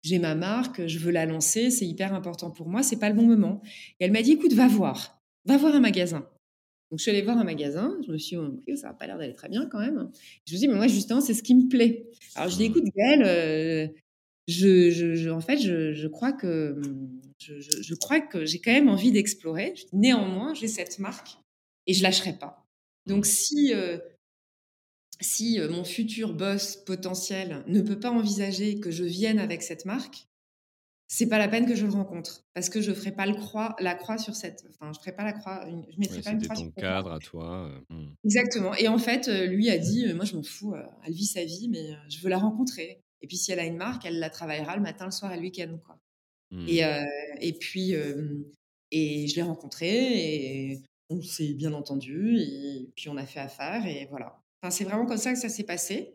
[0.06, 3.16] j'ai ma marque, je veux la lancer, c'est hyper important pour moi, c'est pas le
[3.16, 3.60] bon moment.
[3.98, 6.28] Et elle m'a dit, écoute, va voir, va voir un magasin.
[6.90, 7.98] Donc, je suis allée voir un magasin.
[8.06, 8.36] Je me suis
[8.68, 10.08] dit, ça n'a pas l'air d'aller très bien quand même.
[10.46, 12.08] Je me dis, mais moi, justement, c'est ce qui me plaît.
[12.36, 13.88] Alors, je dis, écoute, Gaëlle, euh,
[14.46, 16.80] je, en fait, je, crois que,
[17.40, 19.74] je, crois que j'ai quand même envie d'explorer.
[19.92, 21.36] Néanmoins, j'ai cette marque
[21.88, 22.64] et je lâcherai pas.
[23.06, 23.98] Donc, si, euh,
[25.20, 29.84] si euh, mon futur boss potentiel ne peut pas envisager que je vienne avec cette
[29.84, 30.26] marque,
[31.08, 33.76] c'est pas la peine que je le rencontre parce que je ferai pas le croix,
[33.78, 34.66] la croix sur cette.
[34.70, 35.64] Enfin, je ferai pas la croix.
[35.68, 37.70] Je mettrai pas une croix ton cadre à toi.
[37.70, 38.14] Euh, hmm.
[38.24, 38.74] Exactement.
[38.74, 40.74] Et en fait, euh, lui a dit, moi, je m'en fous.
[41.04, 43.00] elle vit sa vie, mais je veux la rencontrer.
[43.22, 45.36] Et puis, si elle a une marque, elle la travaillera le matin, le soir et
[45.36, 45.98] le week-end, quoi.
[46.68, 47.06] Et, hmm.
[47.40, 47.94] et puis,
[48.90, 53.86] et je l'ai rencontré et on s'est bien entendu et puis on a fait affaire
[53.86, 54.40] et voilà.
[54.62, 56.14] Enfin, c'est vraiment comme ça que ça s'est passé.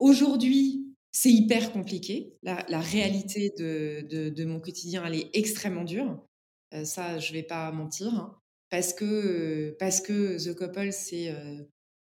[0.00, 2.34] Aujourd'hui, c'est hyper compliqué.
[2.42, 6.24] La, réalité de, mon quotidien, elle est extrêmement dure.
[6.84, 8.38] ça, je vais pas mentir, hein,
[8.70, 11.34] parce que, parce que The Couple, c'est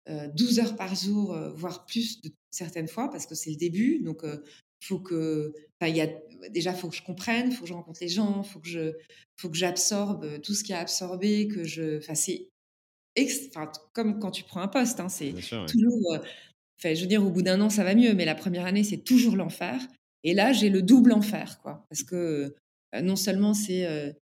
[0.07, 3.99] 12 heures par jour, voire plus de certaines fois, parce que c'est le début.
[3.99, 4.23] Donc,
[4.83, 6.07] faut que, il y a,
[6.49, 8.93] déjà, faut que je comprenne, faut que je rencontre les gens, faut que je,
[9.37, 12.49] faut que j'absorbe tout ce qui a absorbé, que je, c'est,
[13.17, 15.33] enfin, comme quand tu prends un poste, hein, c'est
[15.67, 16.17] toujours,
[16.79, 18.83] enfin, je veux dire, au bout d'un an, ça va mieux, mais la première année,
[18.83, 19.79] c'est toujours l'enfer.
[20.23, 22.55] Et là, j'ai le double enfer, quoi, parce que
[23.01, 24.15] non seulement c'est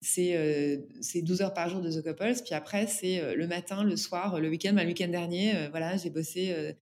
[0.00, 2.42] c'est 12 heures par jour de The Couples.
[2.44, 4.72] Puis après, c'est le matin, le soir, le week-end.
[4.74, 6.76] Bah, le week-end dernier, voilà, j'ai bossé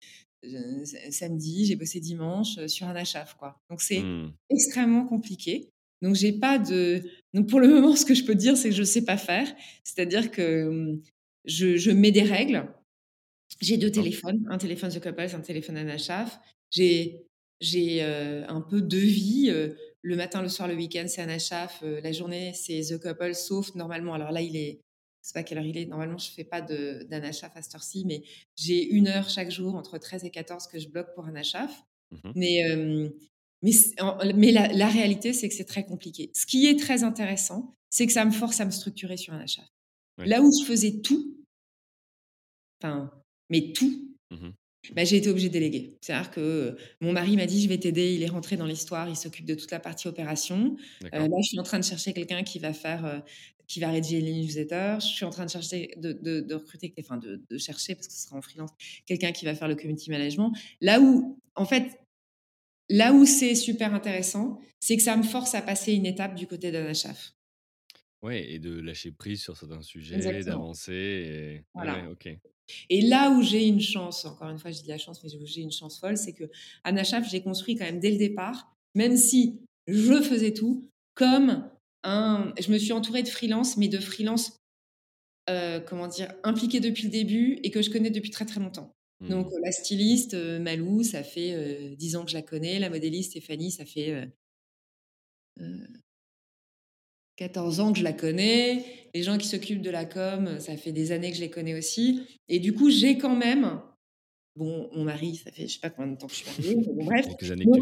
[1.11, 3.35] samedi, j'ai bossé dimanche sur un HAF.
[3.39, 3.59] Quoi.
[3.71, 4.33] Donc, c'est mmh.
[4.51, 5.71] extrêmement compliqué.
[6.03, 7.03] Donc, j'ai pas de.
[7.35, 9.17] Donc, pour le moment, ce que je peux dire, c'est que je ne sais pas
[9.17, 9.49] faire.
[9.85, 11.03] C'est-à-dire que mmh,
[11.47, 12.69] je, je, mets des règles.
[13.61, 16.39] J'ai deux téléphones, un téléphone The Couples, un téléphone HAF.
[16.71, 17.23] J'ai
[17.61, 19.51] j'ai un peu deux vies
[20.07, 21.81] le matin, le soir, le week-end, c'est un HAF.
[21.83, 24.15] Euh, la journée, c'est The Couple, sauf normalement.
[24.15, 24.81] Alors là, il est.
[25.23, 25.87] Je sais pas quelle heure il est.
[25.87, 28.23] Normalement, je fais pas d'un HAF à cette heure-ci, mais
[28.55, 31.83] j'ai une heure chaque jour entre 13 et 14 que je bloque pour un HAF.
[32.13, 32.63] Mmh mais,
[33.63, 33.73] mais,
[34.37, 36.31] mais la, réalité, c'est que c'est très compliqué.
[36.33, 39.45] Ce qui est très intéressant, c'est que ça me force à me structurer sur un
[40.19, 41.37] Là où je faisais tout,
[42.81, 43.11] enfin,
[43.51, 44.51] mais tout, mmh
[44.95, 45.97] bah, j'ai été obligée de déléguer.
[46.01, 49.17] C'est-à-dire que mon mari m'a dit je vais t'aider, il est rentré dans l'histoire, il
[49.17, 50.77] s'occupe de toute la partie opération.
[51.13, 53.23] là, je suis en train de chercher quelqu'un qui va faire,
[53.67, 54.99] qui va rédiger les newsletters.
[55.01, 58.13] Je suis en train de chercher, de, de, recruter, enfin de, de, chercher parce que
[58.13, 58.71] ce sera en freelance,
[59.07, 60.53] quelqu'un qui va faire le community management.
[60.81, 61.99] Là où, en fait,
[62.89, 66.47] là où c'est super intéressant, c'est que ça me force à passer une étape du
[66.47, 67.33] côté d'un HAF.
[68.27, 70.93] Ouais, et de lâcher prise sur certains sujets, d'avancer.
[70.93, 71.65] Et...
[71.75, 72.11] Voilà.
[72.11, 72.29] ok.
[72.91, 75.61] Et là où j'ai une chance, encore une fois, je dis la chance, mais j'ai
[75.61, 76.51] une chance folle, c'est que
[76.83, 81.71] à Nachaf, j'ai construit quand même dès le départ, même si je faisais tout, comme
[82.03, 82.53] un.
[82.59, 84.59] Je me suis entourée de freelance, mais de freelance,
[85.49, 88.93] euh, comment dire, impliqués depuis le début et que je connais depuis très très longtemps.
[89.21, 89.59] Donc mmh.
[89.65, 92.81] la styliste, euh, Malou, ça fait dix ans que je la connais.
[92.81, 94.29] La modéliste, Stéphanie, ça fait
[97.37, 98.85] 14 ans que je la connais.
[99.15, 101.77] Les gens qui s'occupent de la com, ça fait des années que je les connais
[101.77, 102.23] aussi.
[102.49, 103.81] Et du coup, j'ai quand même.
[104.57, 106.77] Bon, mon mari, ça fait je sais pas combien de temps que je suis mariée,
[106.77, 107.27] mais bon, bref.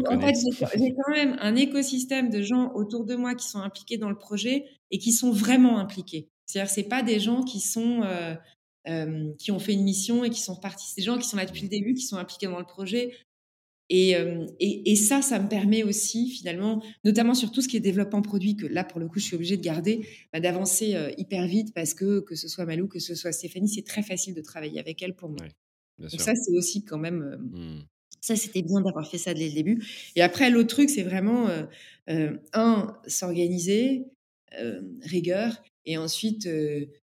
[0.09, 0.35] en fait,
[0.77, 4.17] j'ai quand même un écosystème de gens autour de moi qui sont impliqués dans le
[4.17, 6.29] projet et qui sont vraiment impliqués.
[6.45, 8.35] C'est-à-dire, c'est pas des gens qui sont euh,
[8.87, 10.87] euh, qui ont fait une mission et qui sont partis.
[10.89, 13.15] C'est des gens qui sont là depuis le début, qui sont impliqués dans le projet,
[13.89, 14.15] et,
[14.59, 18.55] et, ça, ça me permet aussi, finalement, notamment sur tout ce qui est développement produit,
[18.55, 21.93] que là, pour le coup, je suis obligée de garder, bah, d'avancer hyper vite parce
[21.93, 25.03] que, que ce soit Malou, que ce soit Stéphanie, c'est très facile de travailler avec
[25.03, 25.45] elle pour moi.
[25.99, 27.37] Donc, ça, c'est aussi quand même.
[27.53, 27.85] Mmh.
[28.21, 29.83] Ça, c'était bien d'avoir fait ça dès le début.
[30.15, 31.47] Et après, l'autre truc, c'est vraiment,
[32.07, 34.05] un, s'organiser,
[35.03, 36.49] rigueur, et ensuite,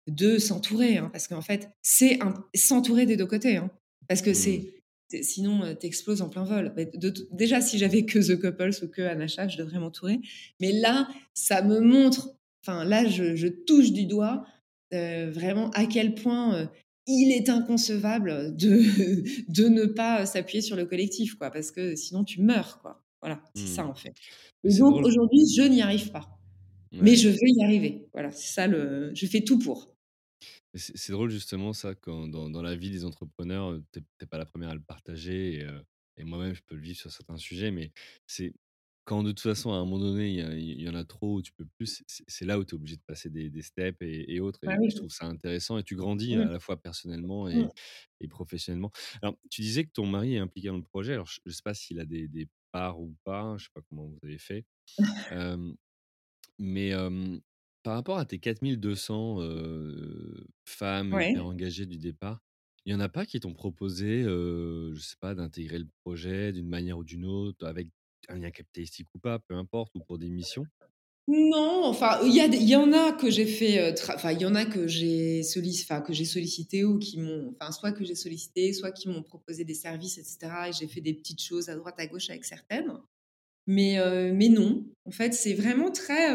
[0.07, 0.95] deux, s'entourer.
[0.97, 2.19] Hein, parce qu'en fait, c'est
[2.55, 3.57] s'entourer des deux côtés.
[3.57, 3.69] Hein,
[4.07, 4.78] parce que c'est mmh.
[5.21, 6.73] Sinon, euh, t'exploses en plein vol.
[7.31, 10.19] déjà, si j'avais que The Couples ou que Anacha, je devrais m'entourer.
[10.59, 14.45] Mais là, ça me montre, enfin là, je, touche du doigt
[14.93, 16.65] euh, vraiment à quel point euh,
[17.07, 18.83] il est inconcevable de,
[19.51, 23.03] de ne pas s'appuyer sur le collectif, quoi, parce que sinon tu meurs, quoi.
[23.21, 23.89] Voilà, c'est ça mmh.
[23.89, 24.13] en fait.
[24.63, 26.39] Et donc aujourd'hui, je n'y arrive pas.
[26.91, 28.07] Mais je veux y arriver.
[28.13, 29.11] Voilà, c'est ça le.
[29.13, 29.93] Je fais tout pour.
[30.75, 34.45] C'est drôle justement ça, quand dans, dans la vie des entrepreneurs, tu n'es pas la
[34.45, 35.67] première à le partager et,
[36.17, 37.91] et moi-même je peux le vivre sur certains sujets, mais
[38.27, 38.53] c'est
[39.05, 41.51] quand de toute façon à un moment donné il y, en a trop où tu
[41.53, 44.59] peux plus, c'est là où tu es obligé de passer des, des steps et, autres.
[44.63, 47.69] Et, je trouve ça intéressant et tu grandis à la fois personnellement et, mmh.
[48.21, 48.91] et, professionnellement.
[49.23, 51.63] Alors tu disais que ton mari est impliqué dans le projet, alors je ne sais
[51.63, 54.37] pas s'il a des, des, parts ou pas, je ne sais pas comment vous avez
[54.37, 54.63] fait.
[56.59, 56.93] mais
[57.89, 59.39] par rapport à tes 4200
[60.63, 62.39] femmes hyper engagées du départ,
[62.85, 66.53] il y en a pas qui t'ont proposé, je je sais pas, d'intégrer le projet
[66.53, 67.87] d'une manière ou d'une autre, avec
[68.27, 70.69] un lien capitalistique ou pas, peu importe, ou pour des missions?
[71.27, 74.65] Non, enfin, il y, y en a que j'ai fait, enfin, il y en a
[74.65, 79.21] que j'ai j'ai sollicité ou qui m'ont, enfin, soit que j'ai sollicité, soit qui m'ont
[79.21, 80.69] proposé des services, etc.
[80.69, 82.93] Et j'ai fait des petites choses à droite, à gauche avec certaines.
[83.67, 83.97] Mais,
[84.33, 86.33] mais non, en fait, c'est vraiment très.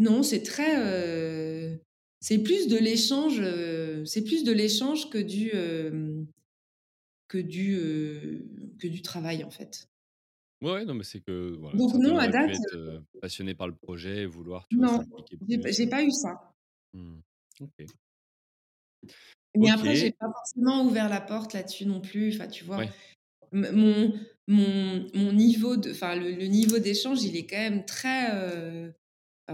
[0.00, 1.78] Non, c'est très.
[2.20, 3.40] c'est plus de l'échange.
[4.06, 5.52] c'est plus de l'échange que du
[7.28, 8.48] que du
[8.80, 9.86] que du travail en fait.
[10.62, 12.50] Ouais, non, mais c'est que voilà, Donc non, à date.
[12.50, 14.66] être passionné par le projet, vouloir.
[14.68, 15.00] Tu non,
[15.48, 16.52] j'ai pas eu ça.
[16.92, 17.20] Mmh.
[17.60, 17.86] Ok.
[19.56, 22.34] Mais après, j'ai pas forcément ouvert la porte là-dessus non plus.
[22.34, 22.84] Enfin, tu vois,
[23.52, 24.12] mon,
[24.46, 28.92] mon, mon niveau de, enfin, le, niveau d'échange, il est quand même très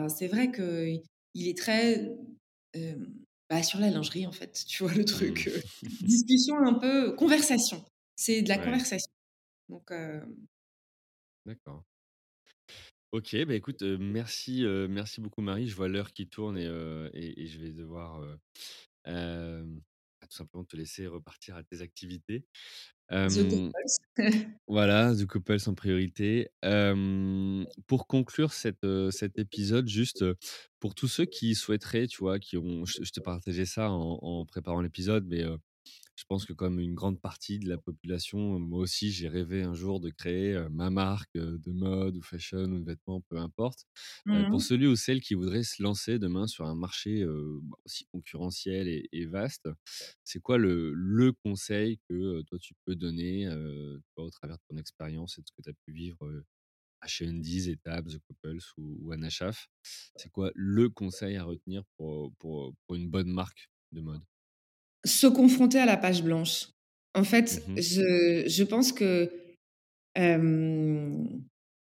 [0.09, 2.09] c'est vrai qu'il est très,
[3.51, 5.45] bah, sur la lingerie, en fait, tu vois le Mmh.
[5.45, 5.51] truc,
[6.01, 7.85] discussion un peu conversation.
[8.17, 8.59] C'est de la Ouais.
[8.59, 9.11] conversation.
[9.69, 9.93] Donc
[11.47, 11.85] D'accord.
[13.13, 15.69] OK, bah, écoute, merci, merci beaucoup Marie.
[15.69, 16.65] Je vois l'heure qui tourne et
[17.15, 18.21] et et je vais devoir,
[19.07, 22.47] bah, tout simplement te laisser repartir à tes activités.
[23.11, 23.97] The Hem, Couples.
[24.69, 26.51] voilà, The Couples en priorité.
[27.87, 28.85] Pour conclure cet,
[29.39, 30.25] épisode, juste,
[30.81, 34.19] pour tous ceux qui souhaiteraient, tu vois, qui ont je je te partageais ça en
[34.23, 35.45] en préparant l'épisode, mais
[36.17, 39.75] je pense que comme une grande partie de la population, moi aussi j'ai rêvé un
[39.75, 43.37] jour de créer, heu, ma marque, heu, de mode ou fashion ou de vêtements, peu
[43.39, 43.85] importe.
[44.25, 44.63] Mmh pour mh.
[44.63, 49.09] celui ou celle qui voudrait se lancer demain sur un marché, bah, aussi concurrentiel et
[49.13, 49.69] et vaste,
[50.25, 53.47] c'est quoi le le conseil que, toi tu peux donner,
[54.15, 56.43] toi au travers de ton expérience et de ce que tu as pu vivre,
[57.07, 59.69] chez Undies, Étapes, The Couples ou ou Anna Schaaf?
[60.17, 64.23] C'est quoi le conseil à retenir pour, pour une bonne marque de mode?
[65.07, 66.69] Se confronter à la page blanche.
[67.15, 67.81] En Mmh fait, mh.
[67.81, 69.31] je je pense que,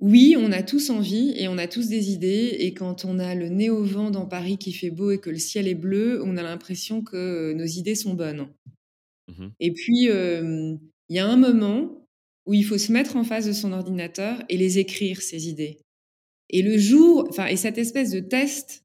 [0.00, 3.34] oui, on a tous envie et on a tous des idées et quand on a
[3.34, 6.22] le nez au vent dans Paris, qu'il fait beau et que le ciel est bleu,
[6.24, 8.48] on a l'impression que nos idées sont bonnes.
[9.28, 9.50] Mmh mh.
[9.60, 12.06] Et puis, il y a un moment
[12.46, 15.78] où il faut se mettre en face de son ordinateur et les écrire, ses idées.
[16.50, 18.82] Et le jour enfin et cette espèce de test,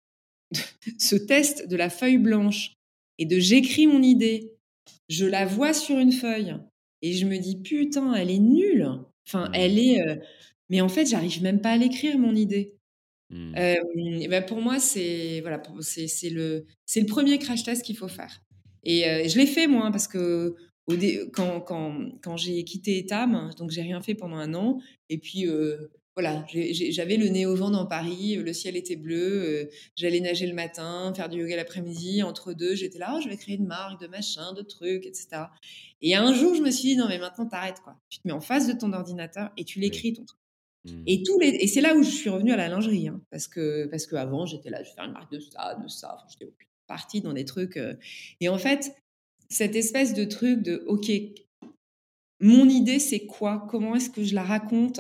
[1.00, 2.74] ce test de la feuille blanche
[3.20, 4.54] et de j'écris mon idée,
[5.10, 6.56] je la vois sur une feuille
[7.04, 8.90] et je me dis: «Putain, elle est nulle!»
[9.28, 9.54] enfin, Mmh.
[9.54, 10.22] elle est, heu
[10.72, 12.76] mais en fait, j'arrive même pas à l'écrire mon idée.
[13.30, 13.60] Mmh.
[14.22, 18.08] Et bah, pour moi, c'est voilà, c'est le c'est le 1er crash test qu'il faut
[18.10, 18.42] faire.
[18.86, 20.08] Et heu, je l'ai fait moi, hein, parce
[20.98, 25.18] dé quand quand quand j'ai quitté Etam, donc j'ai rien fait pendant 1 an et
[25.20, 25.48] puis,
[26.22, 30.48] voilà, j'avais le nez au vent dans Paris, le ciel était bleu, heu, j'allais nager
[30.48, 32.24] le matin, faire du yoga l'après-midi.
[32.24, 35.14] Entre 2, j'étais là: «Oh, je vais créer une marque de machin, de trucs» et
[35.14, 35.50] cetera.
[36.02, 37.96] Et un jour, je me suis dit: «Non, mais maintenant, tu arrêtes, quoi.
[38.10, 40.40] Tu te mets en face de ton ordinateur et tu l'écris ton truc».
[40.86, 41.04] Mmh.
[41.08, 43.48] Et tous les et c'est là où je suis revenue à la lingerie, hein, parce
[43.48, 46.28] que parce qu'avant, j'étais là: «Je vais faire une marque de ça, de ça», enfin,
[46.30, 46.52] j'étais
[46.86, 47.98] partie dans des trucs, heu
[48.42, 48.92] et en fait,
[49.50, 51.10] cette espèce de truc de: «OK,
[52.42, 53.66] mon idée, c'est quoi?
[53.70, 55.00] Comment est-ce que je la raconte?»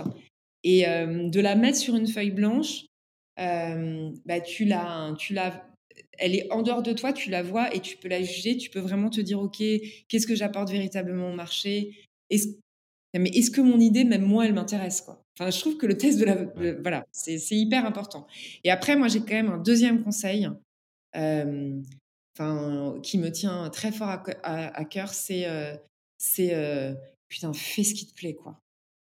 [0.64, 2.86] Et de la mettre sur une feuille blanche,
[3.38, 5.66] bah, tu la tu la
[6.18, 8.58] elle est en dehors de toi, tu la vois et tu peux la juger.
[8.58, 9.58] Tu peux vraiment te dire: «OK,
[10.10, 11.96] qu'est-ce que j'apporte véritablement au marché?
[12.30, 12.48] Est-ce
[13.18, 15.98] mais est-ce que mon idée, même moi, elle m'intéresse, quoi?» enfin, je trouve que le
[15.98, 18.28] test de la de voilà, c'est c'est hyper important.
[18.66, 20.48] Et après, moi, j'ai quand même un 2e conseil,
[21.16, 25.48] enfin, qui me tient très fort à cœur à à cœur, c'est,
[27.30, 28.60] putain, fais ce qui te plaît, quoi.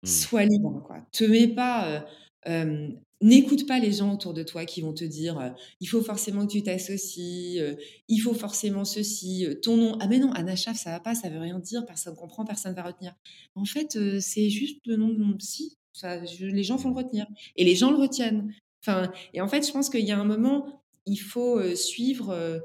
[0.04, 0.08] Mmh.
[0.08, 0.98] Sois libre, quoi.
[1.12, 2.02] Te mets pas, heu,
[2.46, 6.46] hem, n'écoute pas les gens autour de toi qui vont te dire, «Il faut forcément
[6.46, 7.62] que tu t'associes,
[8.10, 11.30] il faut forcément ceci, ton nom, ah mais non, Anna Schaaf, ça va pas, ça
[11.30, 13.14] veut rien dire, personne comprend, personne va retenir».
[13.56, 17.64] En fait, c'est juste le nom de mon je les gens vont le retenir et
[17.64, 18.52] les gens le retiennent.
[18.84, 22.62] Enfin et en fait, je pense qu'il y a un moment, il faut, suivre,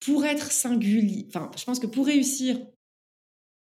[0.00, 2.58] pour être singuli enfin, je pense que pour réussir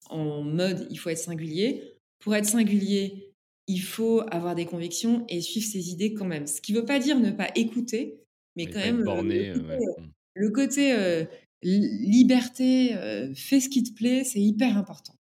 [0.09, 1.89] en mode, il faut être singulier.
[2.21, 3.35] Pour être singulier,
[3.66, 6.47] il faut avoir des convictions et suivre ses idées quand même.
[6.47, 8.21] Ce qui veut pas dire ne pas écouter,
[8.57, 9.83] mais quand même, le côté, ouais.
[9.87, 10.11] heu Mmh.
[10.35, 11.27] le côté,
[11.62, 12.95] liberté,
[13.37, 15.14] fais ce qui te plaît, c'est hyper important.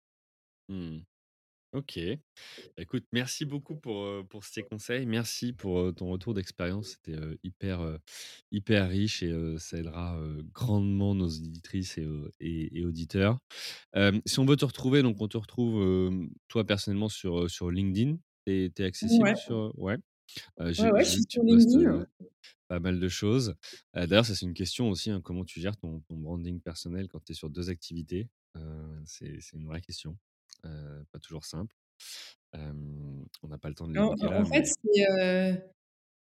[0.68, 1.00] Mmh.
[1.72, 2.00] OK.
[2.78, 5.06] Écoute, merci beaucoup pour, heu, pour ces conseils.
[5.06, 6.90] Merci pour, heu, ton retour d'expérience.
[6.90, 7.98] C'était, heu, hyper, heu,
[8.52, 13.38] hyper riche et heu, ça aidera, heu, grandement nos auditrices et heu et et auditeurs.
[13.94, 17.48] Hem, si on veut te retrouver, donc on te retrouve, hem, toi personnellement sur, heu,
[17.48, 18.18] sur LinkedIn.
[18.46, 19.36] Tu es tu es accessible Ouais.
[19.36, 19.98] sur, heu ouais?
[20.60, 22.06] Heu, Ouais, j'ai ouais, je j'ai vu suis que tu sur postes, heu, LinkedIn.
[22.68, 23.54] pas mal de choses.
[23.96, 27.08] Heu, d'ailleurs, ça c'est une question aussi, hein, comment tu gères ton ton branding personnel
[27.08, 28.28] quand tu es sur 2 activités?
[28.56, 30.18] Heu, c'est c'est une vraie question,
[31.12, 31.74] pas toujours simple.
[32.54, 35.02] On n'a pas le temps de En l'évoquer en en là, fait, mais
[35.52, 35.56] heu,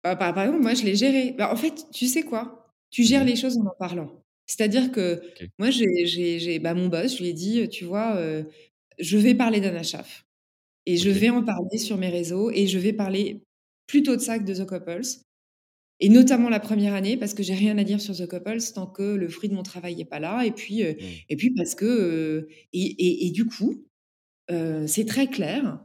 [0.04, 1.34] bah, par exemple, moi, je l'ai géré.
[1.38, 2.68] Bah, en fait, tu sais quoi?
[2.92, 3.26] Tu gères Vas-y.
[3.26, 4.24] les choses en en parlant.
[4.48, 5.22] C'est-à-dire que
[5.60, 8.20] moi, j'ai bah, mon boss, je lui ai dit, «Tu vois,
[9.00, 10.26] je vais parler d'Anna Schaaf
[10.88, 13.44] et je vais en parler sur mes réseaux et je vais parler
[13.88, 15.02] plutôt de ça que de The Couples
[16.02, 18.88] et notamment la 1re année parce que j'ai rien à dire sur The Couples tant
[18.88, 21.26] que le fruit de mon travail est pas là et puis, Mmh.
[21.30, 23.86] et puis parce que, heu» et et et du coup,
[24.50, 25.80] c'est très clair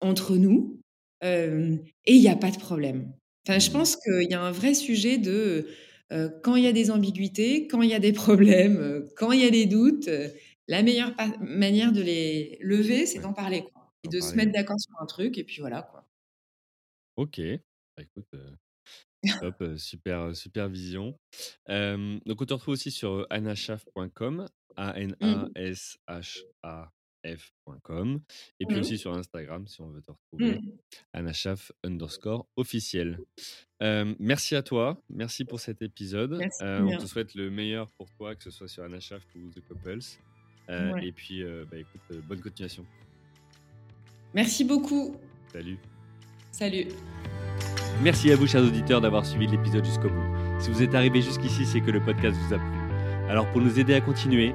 [0.00, 0.80] entre nous,
[1.22, 3.12] et il y a pas de problème.
[3.48, 3.72] Enfin, je Mmh.
[3.72, 5.68] pense qu'il y a un vrai sujet de,
[6.42, 9.46] quand il y a des ambiguïtés, quand il y a des problèmes, quand il y
[9.46, 10.10] a des doutes,
[10.68, 13.72] la meilleure manière de les lever, c'est Ouais, d'en parler, quoi
[14.04, 16.08] et de se mettre d'accord sur un truc et puis voilà, quoi.
[17.16, 17.40] OK.
[17.96, 18.56] Bah, écoute, heu
[19.40, 21.18] Top, super, super vision.
[21.68, 24.48] donc on te retrouve aussi sur anashaf.com,
[25.20, 25.54] Mmh.
[27.24, 28.20] A-N-A-S-H-A-F.com
[28.60, 28.98] et puis aussi Mmh.
[28.98, 30.72] sur Instagram si on veut te retrouver, Mmh.
[31.12, 33.18] anashaf underscore officiel.
[34.18, 36.40] merci à toi, merci pour cet épisode.
[36.60, 39.98] On te souhaite le meilleur pour toi, que ce soit sur Anashaf ou The Couples.
[40.68, 41.06] Ouais.
[41.06, 42.86] et puis, bah, écoute, bonne continuation.
[44.34, 45.16] Merci beaucoup.
[45.52, 45.78] Salut.
[46.50, 46.86] Salut.
[48.02, 50.60] Merci à vous, chers auditeurs, d'avoir suivi l'épisode jusqu'au bout.
[50.60, 52.78] Si vous êtes arrivé jusqu'ici, c'est que le podcast vous a plu.
[53.28, 54.54] Alors pour nous aider à continuer,